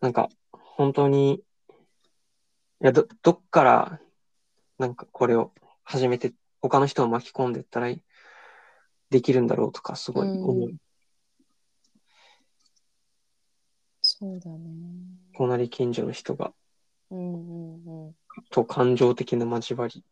[0.02, 1.43] なんか、本当に、い
[2.80, 4.02] や、ど、どっから、
[4.78, 8.04] なんかこれを始めて、他の人を巻き込んでいったらい
[9.10, 10.70] できるんだろうとか、すごい思う。
[10.70, 10.78] うん
[14.04, 14.60] そうだね
[15.38, 16.54] 隣近所の人が、
[17.10, 18.16] うんうんうん
[18.49, 20.04] と感情的な交わり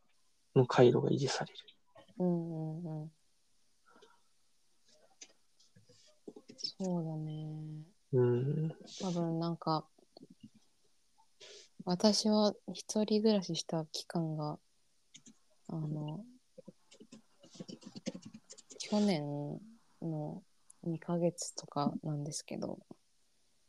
[0.55, 1.59] の回路が維持される。
[2.19, 3.11] うんうんうん
[6.57, 7.45] そうだね
[8.13, 8.69] うん。
[9.01, 9.85] 多分なんか
[11.85, 14.59] 私は一人暮らしした期間が
[15.69, 16.23] あの
[18.79, 19.23] 去年
[20.01, 20.43] の
[20.83, 22.79] 2ヶ月とかなんですけど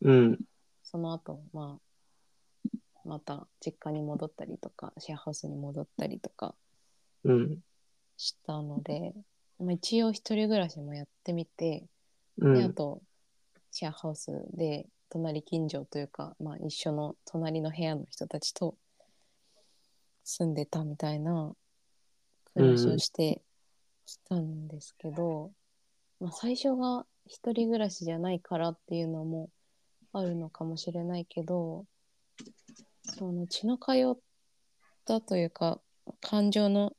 [0.03, 0.39] うん。
[0.83, 6.55] その後まあまた実家に戻ったりとかシェアハウスに戻ったりとか
[7.25, 7.59] うん。
[8.21, 9.15] したので、
[9.59, 11.87] まあ、一応一人暮らしもやってみて、
[12.39, 12.55] うん。
[12.55, 13.03] であと
[13.71, 18.77] シェアハウスで隣近所というか、まあ、一緒の隣の部屋の人たちと
[20.23, 21.53] 住んでたみたいな
[22.55, 23.41] 暮らしをして
[24.05, 25.51] したんですけど、
[26.21, 29.49] まあ、最初が一人暮らしじゃないからっていうのも
[30.13, 31.87] あるのかもしれないけど
[33.03, 34.19] その血の通っ
[35.07, 35.81] たというか
[36.21, 36.93] 感情の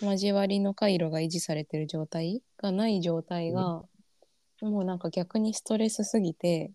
[0.00, 3.82] 交わりの回路が維持されてる状態がない状態が、
[4.60, 6.72] もうなんか逆にストレスすぎて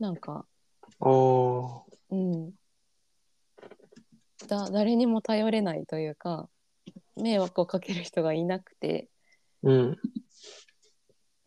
[0.00, 0.46] なんか
[0.98, 1.82] おー。
[2.10, 2.52] うん。
[4.48, 6.48] だ誰にも頼れないというか
[7.14, 9.08] 迷惑をかける人がいなくて
[9.62, 9.98] うん。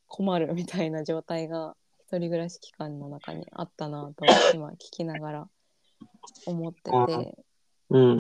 [0.08, 1.76] 困るみたいな状態が
[2.08, 5.48] 一人暮らし期間の中にあったなと今聞きながら
[6.46, 7.36] 思ってあて
[7.90, 8.20] うん。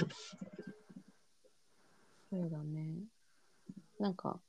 [2.33, 2.95] そうだね
[3.99, 4.39] なんか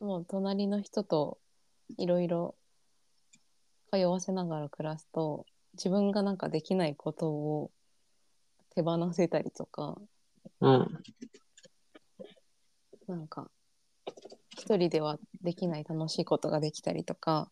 [0.00, 1.36] もう隣の人と
[1.98, 2.54] いろいろ
[3.92, 5.44] 通わせながら暮らすと
[5.74, 7.70] 自分がなんかできないことを
[8.74, 9.98] 手放せたりとか
[10.62, 10.88] うん。
[13.06, 13.50] なんか
[14.58, 17.50] 一人ではできない楽しいことができたりとか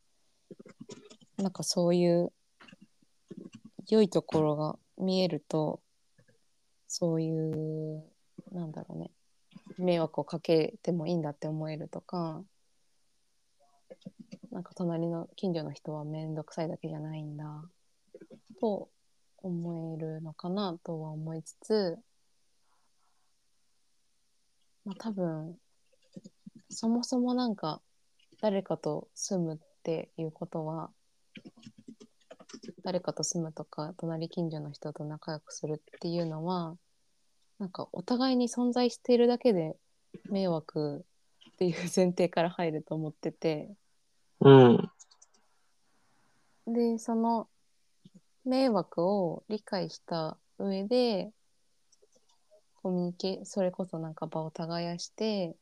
[1.37, 2.33] なんかそういう
[3.91, 5.81] 良いところが見えると
[6.99, 8.03] そういう
[8.53, 9.11] なんだろうね。
[9.77, 12.43] 迷惑をかけてもいいんだって思えるとか
[14.51, 17.45] なんか隣の近所の人は面倒くさいだけじゃないんだ
[18.63, 18.89] と
[19.43, 21.99] 思えるのかなとは思いつつ
[24.87, 25.59] まあ多分
[26.71, 27.83] そもそもなんか
[28.41, 30.91] 誰かと住むっていうことは
[32.85, 36.79] 誰かと住むとか隣近所の人と仲良くするっていうのは
[37.59, 39.77] なんかお互いに存在しているだけで
[40.29, 41.05] 迷惑
[41.51, 43.75] っていう 前提から入ると思ってて
[44.41, 44.91] うん。
[46.67, 47.49] でその
[48.45, 51.33] 迷惑を理解した上で
[52.83, 55.57] コミュニケそれこそなんか場を耕して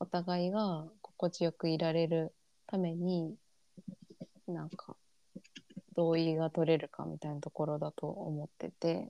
[0.00, 2.32] お互いが心地よくいられる
[2.66, 3.36] ために
[4.46, 4.96] なんか
[5.96, 9.08] 同意が取れるかみたいなところだと思ってて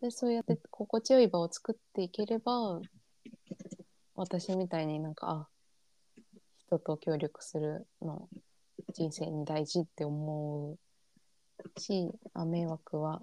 [0.00, 2.80] でそうやって心地よい場を作っていければ
[4.14, 5.48] 私みたいになんかあ
[6.58, 8.28] 人と協力するの
[8.94, 13.22] 人生に大事って思うしあ迷惑は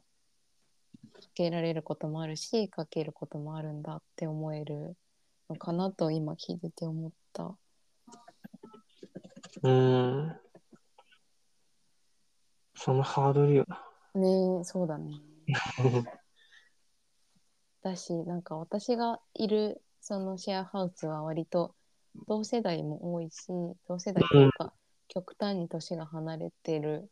[1.13, 4.95] かけられることもあるしかけることもあるんだって思える
[5.49, 7.55] のかなと今聞いてて思った。
[9.63, 10.36] うん。
[12.75, 13.84] そのハードルよな。
[14.21, 15.13] ねえそうだね。
[17.88, 21.73] だしなんか私がいるそのシェアハウスは割と
[22.27, 23.47] 同世代も多いし
[23.88, 24.73] 同世代というか
[25.07, 27.09] 極端に年が離れてる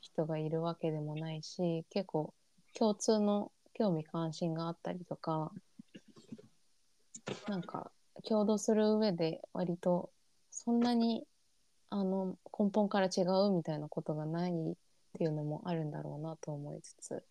[0.00, 2.34] 人がいるわけでもないし結構
[2.74, 5.50] 共通の興味関心があったりとか
[7.48, 7.90] なんか
[8.28, 10.10] 共同する上で割と
[10.50, 11.24] そんなに
[11.88, 14.54] あの根本から違うみたいなことがないっ
[15.18, 17.22] ていうのもあるんだろうなと思いつつ。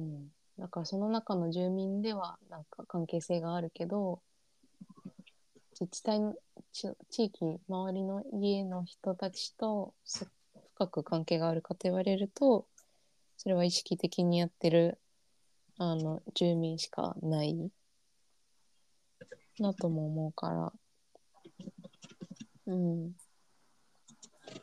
[0.00, 4.20] うん、だからその中の住民ではなんか関係性があるけど
[5.78, 6.34] 自治体の
[6.72, 9.92] ち地域周りの家の人たちと
[10.74, 12.66] 深く関係があるかと言われると
[13.36, 14.98] それは意識的にやってる
[15.78, 17.70] あの住民しかない
[19.58, 20.72] なとも思うから。
[22.66, 23.12] うん。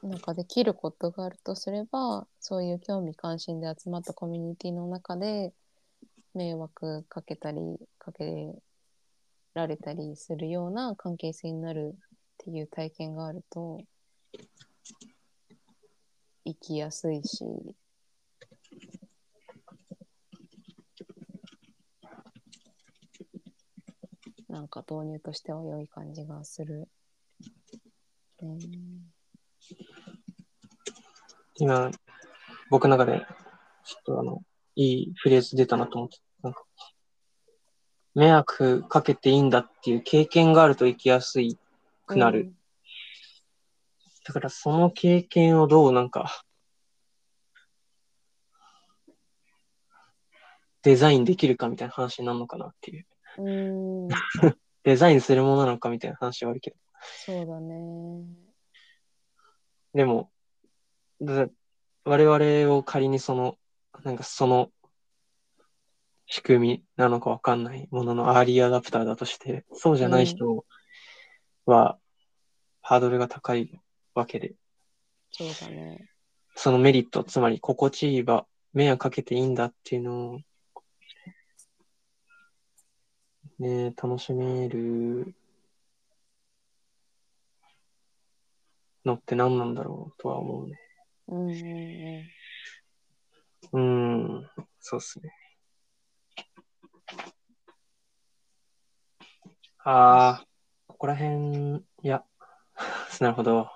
[0.04, 5.54] なんかできることがあるとすればそういう興味関心で集まったコミュニティの中で
[6.34, 7.60] 迷惑かけたり
[7.98, 8.54] かけ
[9.54, 12.00] られたりするような関係性になるっ
[12.38, 13.82] ていう体験があると
[16.45, 17.43] 生きやすいし
[24.48, 26.88] なんか導入としては良い感じがする。
[28.41, 29.16] ね
[31.59, 31.91] 今、
[32.70, 33.26] 僕の中で、
[33.84, 34.41] ちょっとあの、
[34.76, 36.63] いいフレーズ出たなと思って、なんか、
[38.13, 41.57] 迷惑かけていいんだっていう経験があると生きやすい
[42.05, 42.53] くなる。
[44.26, 46.43] だからその経験をどうなんか、
[50.84, 53.07] デザインできるかみたいな話になるのかなっていう。
[53.39, 54.09] うん、う ん
[54.84, 56.78] デザインするものなのかみたいな話はあるけど。
[57.26, 58.47] そうだね。
[59.93, 60.31] でも、
[61.21, 61.47] だ
[62.03, 63.57] 我々を仮にその、
[64.03, 64.71] なんかその
[66.27, 70.65] 仕組みなのかわかんないもののアーリーアダプターだとして、そうじゃない人
[71.65, 71.97] は
[72.81, 73.81] ハードルが高い
[74.13, 74.53] わけで、
[75.31, 76.09] そうだね。
[76.55, 80.39] そのメリット、つまり心地いい場、迷惑かけていいんだっていうのを、
[83.59, 85.35] ね、楽しめる
[89.08, 90.80] のって何なんだろうとは思うね。
[91.30, 92.24] うん
[93.74, 94.49] うん、
[94.80, 95.32] そうっすね。
[99.80, 100.45] ああ、
[100.88, 102.24] ここら辺、いや、
[103.20, 103.70] なるほど。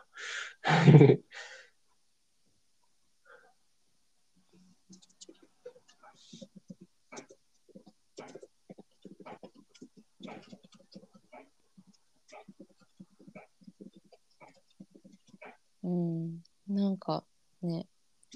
[15.83, 17.23] うん、なんか
[17.61, 17.87] ね、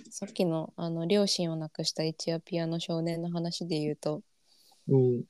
[0.10, 4.22] さっきのあの両親を亡くしたエチオピアの少年の話で言うと、
[4.88, 5.24] うん、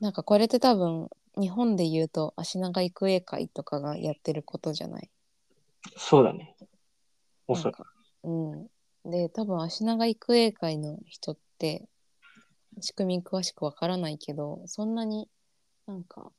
[0.00, 1.08] なんかこれって多分
[1.40, 5.10] 日本で言うと足長育英会とかがやってることじゃない？
[5.96, 6.56] そうだね。
[7.46, 7.84] おそらく。
[8.22, 8.66] うん。
[9.10, 11.88] で、多分足長育英会の人って
[12.80, 15.28] 仕組み詳しくわからないけど、そんなに
[15.86, 16.32] なんか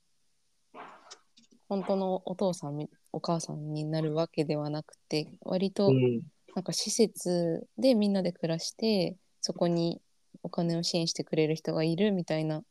[1.70, 6.22] 本当のお父さんみお母さんになるわけではなくて、割とうん、
[6.54, 10.02] なんか施設でみんなで暮らしてそこに
[10.44, 12.62] お金を支援してくれる人がいるみたいな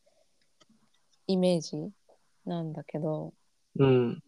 [1.27, 1.77] イメージ
[2.45, 3.33] なんだけど
[3.77, 4.23] うん、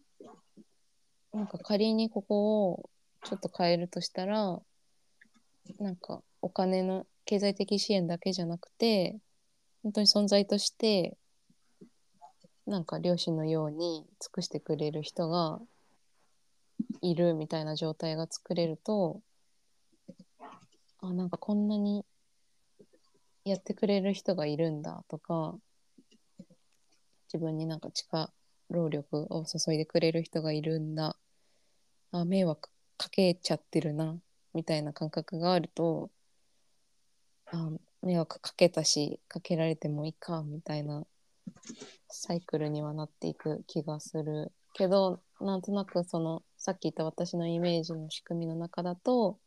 [1.33, 2.89] なんか仮にここを
[3.23, 4.59] ちょっと変えるとしたら
[5.79, 9.17] なんかお金の経済的支援だけじゃなくて
[9.83, 11.15] 本当に存在として
[12.65, 15.59] なんか両親のように尽くしてくれる人が
[17.01, 19.21] いるみたいな状態が作れると
[20.99, 22.05] あなんかこんなに
[23.45, 25.55] やってくれる人がいるんだとか
[27.31, 28.31] 自分になんか力
[28.69, 31.15] 労力を注いでくれる人がいるんだ
[32.11, 34.17] あ迷惑かけちゃってるな
[34.53, 36.09] みたいな感覚があると
[37.51, 37.69] あ
[38.01, 41.05] 迷惑かけたしかけられてもいいかみたいな
[42.09, 44.51] サイクルにはなっていく気がする。
[44.77, 49.37] けどなんとなくそのさっき言った私のイメージの仕組みの中だと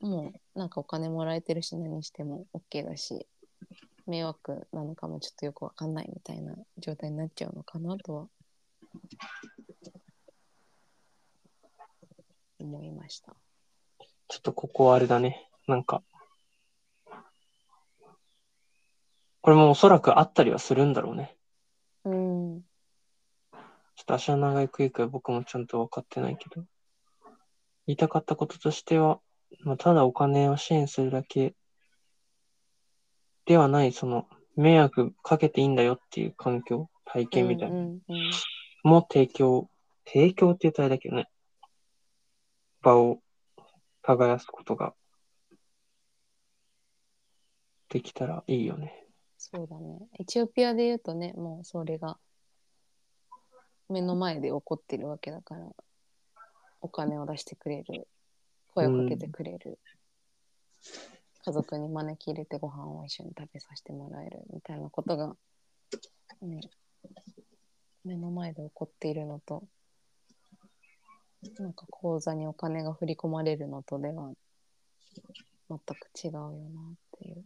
[0.00, 3.26] もうなんかお金もらえてるし何しても OK だし
[4.06, 8.28] 迷惑なのかもちょっとよくわかんないみたいな状態になっちゃうのかなとは
[12.58, 13.34] 思いました。
[14.28, 15.48] ちょっとここはあれだね。
[15.66, 16.02] なんか、
[19.40, 21.36] これもおそらくあったりはするんだろうね。
[22.04, 22.62] うん、
[23.96, 26.64] ちょっと足の長いクイックは僕もちゃんと分かってないけど。
[27.86, 29.20] 言いたかったこととしては、
[29.60, 31.54] まあ、ただお金を支援するだけ
[33.44, 34.26] ではない、その、
[34.56, 37.76] 迷惑かけていいんだよっていう環境、体験みたいな、
[38.84, 39.68] も提供、
[40.06, 41.28] 提供って言ったらあれだけどね、
[42.80, 43.20] 場を
[44.02, 44.94] 耕すことが
[47.88, 49.06] できたらいいよね。
[49.36, 49.98] そうだね。
[50.18, 52.18] エチオピアで言うとね、もうそれが
[53.88, 55.68] 目の前で起こってるわけだから、
[56.80, 58.08] お金を出してくれる、
[58.74, 59.78] 声をかけてくれる、
[61.44, 64.42] 家族に招き入れてご飯を一緒に食べさせてもらえる。
[64.52, 65.36] みたいなことが、
[66.42, 66.60] ね、
[68.04, 69.64] 目の前で起こっているのと、
[71.58, 74.32] なんか口座にお金が振り込まれるのとでは
[75.68, 77.44] 全く違うよなっていう。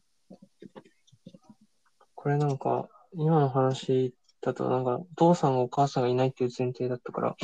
[2.15, 7.36] これなんか、今の話だとなんか、お父さんがお母さんがいないっていう前提だったから、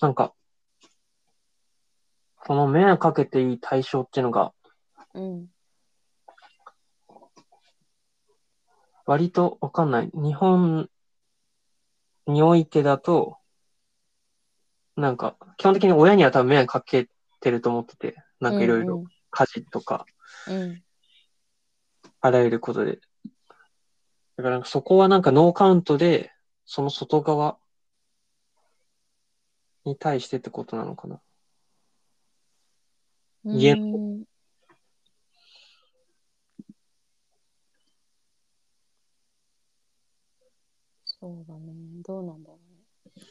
[0.00, 0.34] なんか、
[2.46, 4.52] その迷惑かけていい対象っていうのが、
[5.14, 5.46] うん。
[9.06, 10.10] 割とわかんない。
[10.14, 10.88] 日本
[12.26, 13.38] においてだと、
[14.96, 17.08] なんか、基本的に親には多分迷惑かけ
[17.40, 20.06] てると思ってて、なんかいろいろ家事とか、
[20.46, 20.82] うんうん。
[22.20, 22.98] あらゆることで。
[24.38, 26.30] だからそこはなんかノーカウントで、
[26.64, 27.58] その外側
[29.84, 31.20] に対してってことなのかな。
[33.46, 33.58] うん。
[33.58, 34.22] 家うん
[41.04, 41.72] そうだね。
[42.06, 43.24] どうなんだろうね。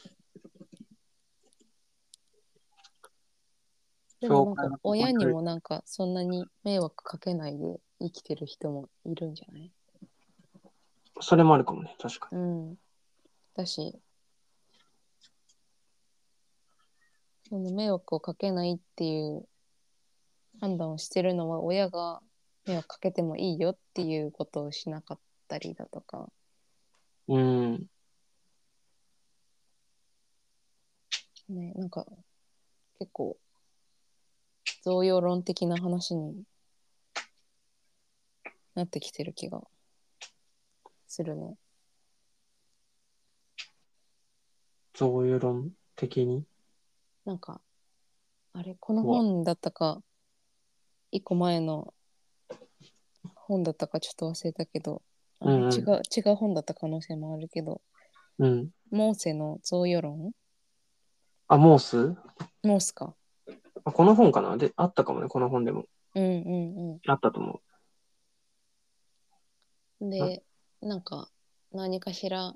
[4.20, 9.72] でもなんか親にもなんかそんなに迷惑かけないで生きてる人もいるんじゃない？
[11.20, 12.38] それもあるかもね、確かに。
[12.38, 12.40] う
[12.72, 12.78] ん。
[13.54, 13.98] だし、
[17.48, 19.48] その迷惑をかけないっていう
[20.60, 22.20] 判断をしてるのは親が
[22.66, 25.18] 迷惑かけてもいいよっていうことをしなかっ
[25.48, 26.28] たりだとか、
[27.26, 27.86] うん。
[31.48, 32.04] ね、なんか
[32.98, 33.38] 結構
[34.84, 36.42] 贈与論的な話に
[38.74, 39.62] なってきてる気が
[41.08, 41.56] するね。
[44.94, 46.44] 贈与論的に？
[47.24, 47.60] なんか、
[48.52, 50.02] あれ、この本だったか、
[51.10, 51.94] 一個前の
[53.34, 55.02] 本だったかちょっと忘れたけど、
[55.40, 57.80] うんうん違う、違う本だった可能性もあるけど、
[58.38, 58.70] うん。
[58.90, 60.32] モーセの贈与論
[61.46, 62.16] あ、モース？
[62.62, 63.14] モースか。
[63.84, 64.56] あこの本かな？
[64.56, 65.86] で、あったかもね、この本でも。
[66.14, 67.60] うんうんあったと思
[70.00, 70.10] うん。
[70.10, 70.42] で、
[70.80, 71.28] なんか
[71.72, 72.54] 何かしら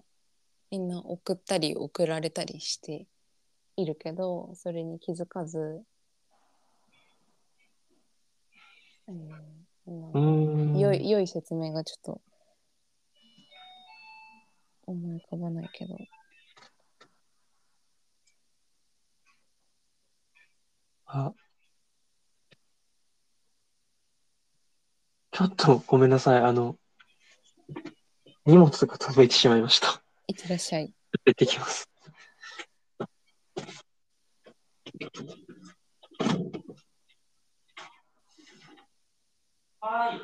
[0.71, 3.07] みんな送ったり送られたりして
[3.77, 5.83] いるけど、それに気づかず、
[9.09, 10.13] えーなんう。
[10.13, 10.79] かうーん。
[10.79, 12.21] 良い良い説明がちょっと
[14.87, 15.99] 思い浮かばないけど。
[21.07, 21.33] あ。
[25.33, 26.41] ちょっとごめんなさい。
[26.41, 26.77] あの、
[28.45, 30.03] 荷物が届いてしまいました。
[30.27, 30.93] いってらっしゃい。
[31.27, 31.89] 行ってきます。
[39.81, 40.21] はい。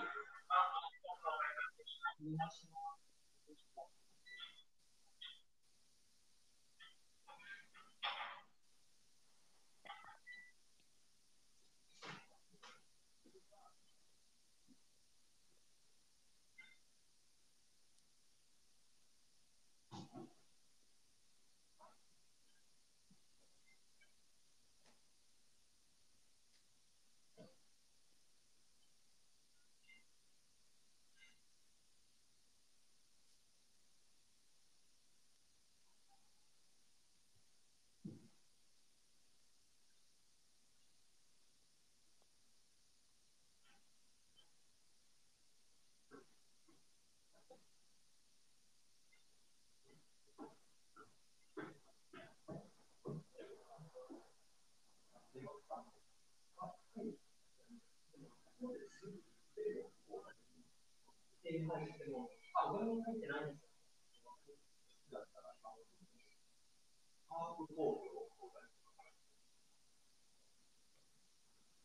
[61.49, 62.29] っていう、ー。
[62.69, 63.69] の、いです。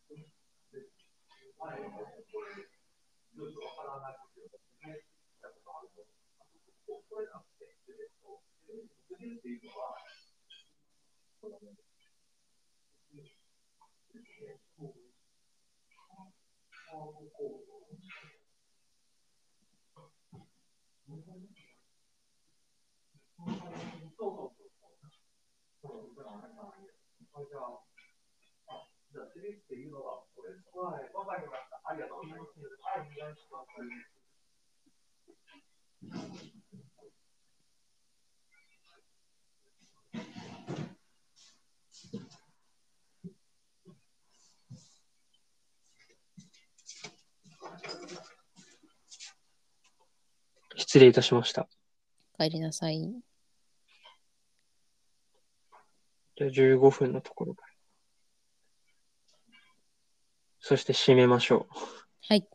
[0.09, 0.19] え、
[17.39, 17.72] い、
[50.75, 51.67] 失礼いたしました。
[52.37, 53.32] 帰りなさい。
[56.49, 57.73] じゃあ15分のところから。
[60.59, 61.75] そして締めましょう。
[62.27, 62.47] はい。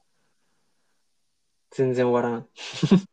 [1.70, 2.48] 全然終わらん。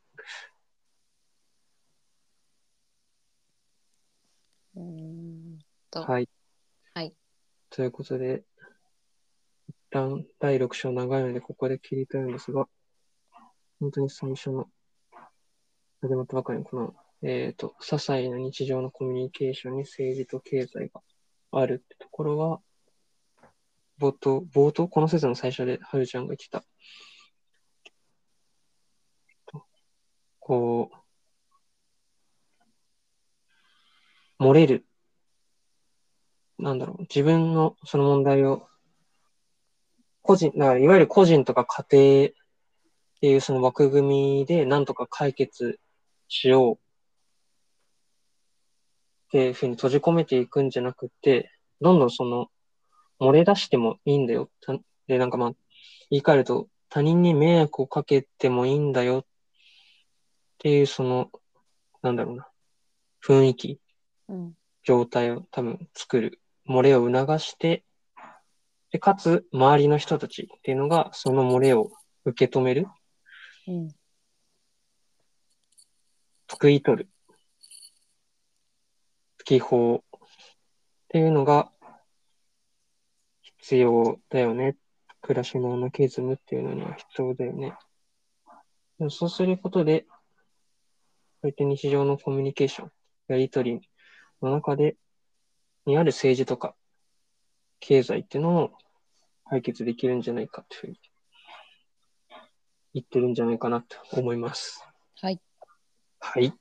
[4.75, 5.59] うーん
[5.91, 6.29] と、はい。
[6.93, 7.15] はい。
[7.69, 8.43] ということで、
[9.67, 12.67] 一旦第6章長いのでここで切りたいんですが、
[13.79, 14.69] 本当に最初の
[16.01, 21.01] 始まったばかりのこの、えっ、と、些細な日常のコミュニケーションに政治と経済が
[21.51, 22.61] あるってところは、
[23.99, 26.63] 冒頭、冒頭、この説の最初ではるちゃんが言ってた、
[30.39, 30.91] こ
[34.39, 34.85] う、漏れる。
[36.59, 38.67] なんだろう、自分のその問題を、
[40.21, 42.31] 個人、だからいわゆる個人とか家庭っ
[43.21, 45.79] ていうその枠組みでなんとか解決
[46.27, 46.84] しよう
[49.25, 52.47] っていうふうに閉じ込めていくんじゃなくて、どんどんその
[53.19, 54.49] 漏れ出してもいいんだよ。
[54.61, 54.77] た
[55.07, 55.51] で、なんかまあ、
[56.09, 59.25] 言い換えると他人に迷惑をかけてもいいんだよっ
[60.59, 61.31] ていうその、
[62.01, 62.47] なんだろうな、
[63.25, 63.79] 雰囲気、
[64.29, 64.53] うん。
[64.83, 66.39] 状態を多分作る。
[66.67, 67.83] 漏れを促して、
[68.91, 71.91] で、かつ周りの人たちっていうのがその漏れを
[72.23, 72.87] 受け止める、
[73.67, 73.87] うん。
[76.47, 77.09] 救い取る、
[79.45, 80.19] 吹き法っ
[81.09, 81.71] ていうのが
[83.59, 84.75] 必要だよね。
[85.21, 87.75] 暮らしのアナキズムっていうのには必要だよね。
[88.97, 90.07] でもそうすることで、こ
[91.43, 92.91] うやって日常のコミュニケーション、
[93.27, 93.81] やりとり
[94.41, 94.97] の中で、
[95.85, 96.75] にある政治とか
[97.79, 98.71] 経済っていうのを
[99.47, 100.97] 解決できるんじゃないかっていうふうに
[102.95, 104.83] 言ってるんじゃないかなと思います。
[105.21, 105.39] はい。
[106.19, 106.51] はい。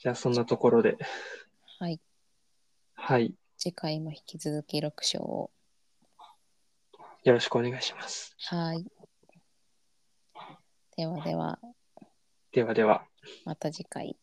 [0.00, 0.96] じゃあそんなところで。
[1.78, 2.00] はい。
[2.94, 3.34] はい。
[3.58, 5.50] 次回も引き続き6章を。
[7.22, 8.34] よろしくお願いします。
[8.38, 8.86] はい。
[10.96, 11.58] ではでは、
[12.50, 13.04] ではでは。
[13.44, 14.16] また次回。